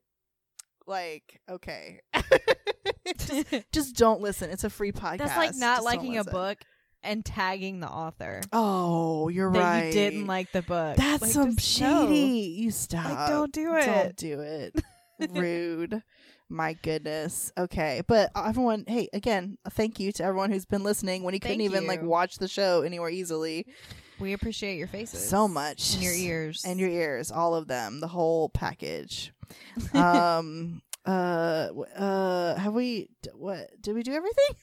[0.88, 2.02] like, okay,
[3.18, 4.50] just, just don't listen.
[4.50, 5.18] It's a free podcast.
[5.20, 6.60] That's like not Just liking a book
[7.06, 9.86] and tagging the author Oh, you're that right.
[9.88, 10.98] you didn't like the book.
[10.98, 12.08] That's Like, some just no.
[12.08, 12.56] shady.
[12.58, 13.06] You stop.
[13.06, 13.86] Like, don't do it.
[13.86, 14.84] Don't do it.
[15.32, 16.04] Rude.
[16.50, 17.52] My goodness.
[17.58, 21.58] Okay, but everyone, hey, again, thank you to everyone who's been listening when you couldn't
[21.58, 23.66] Thank even like watch the show anywhere easily.
[24.20, 25.96] We appreciate your faces So much.
[25.96, 29.34] and your ears and your ears, all of them, the whole package.
[29.94, 30.82] um.
[31.06, 31.70] Uh.
[31.98, 32.56] Uh.
[32.60, 33.10] Have we?
[33.34, 33.70] What?
[33.82, 34.56] Did we do everything?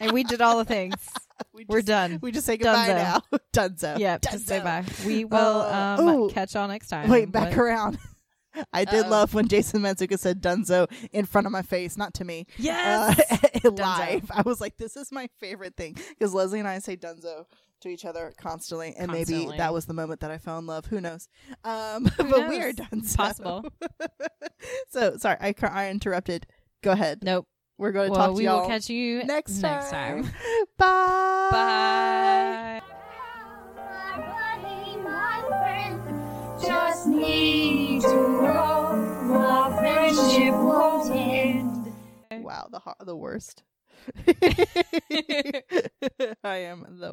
[0.00, 0.96] and we did all the things.
[1.52, 2.18] We We're done.
[2.22, 2.94] We just say goodbye Dunzo.
[2.96, 3.38] now.
[3.52, 3.98] Dunzo.
[3.98, 4.64] Yep, just say Dunzo.
[4.64, 4.84] bye.
[5.06, 6.28] We will Uh, um ooh.
[6.30, 7.08] catch y'all next time.
[7.08, 7.98] Wait, back but- around.
[8.72, 9.10] I did Uh-oh.
[9.10, 12.46] love when Jason Mantzoukas said Dunzo in front of my face, not to me.
[12.56, 13.20] Yes.
[13.62, 14.30] Uh, live.
[14.30, 17.44] I was like, this is my favorite thing because Leslie and I say Dunzo
[17.82, 20.86] to each other constantly, and maybe that was the moment that I fell in love.
[20.86, 21.28] Who knows?
[21.64, 22.76] Um, Who but we are knows?
[22.76, 23.16] Dunzo.
[23.18, 23.64] Possible.
[24.88, 26.46] so sorry, I I interrupted.
[26.82, 27.22] Go ahead.
[27.22, 27.46] Nope.
[27.78, 30.24] We're going to Well, talk to we y'all We will catch you next next time.
[30.24, 30.32] time.
[30.78, 31.48] Bye.
[31.52, 32.80] Bye.
[33.76, 41.92] My buddy, my friend, just need to know our friendship won't end.
[42.42, 43.62] Wow, the ho- the worst.
[46.44, 47.04] I am the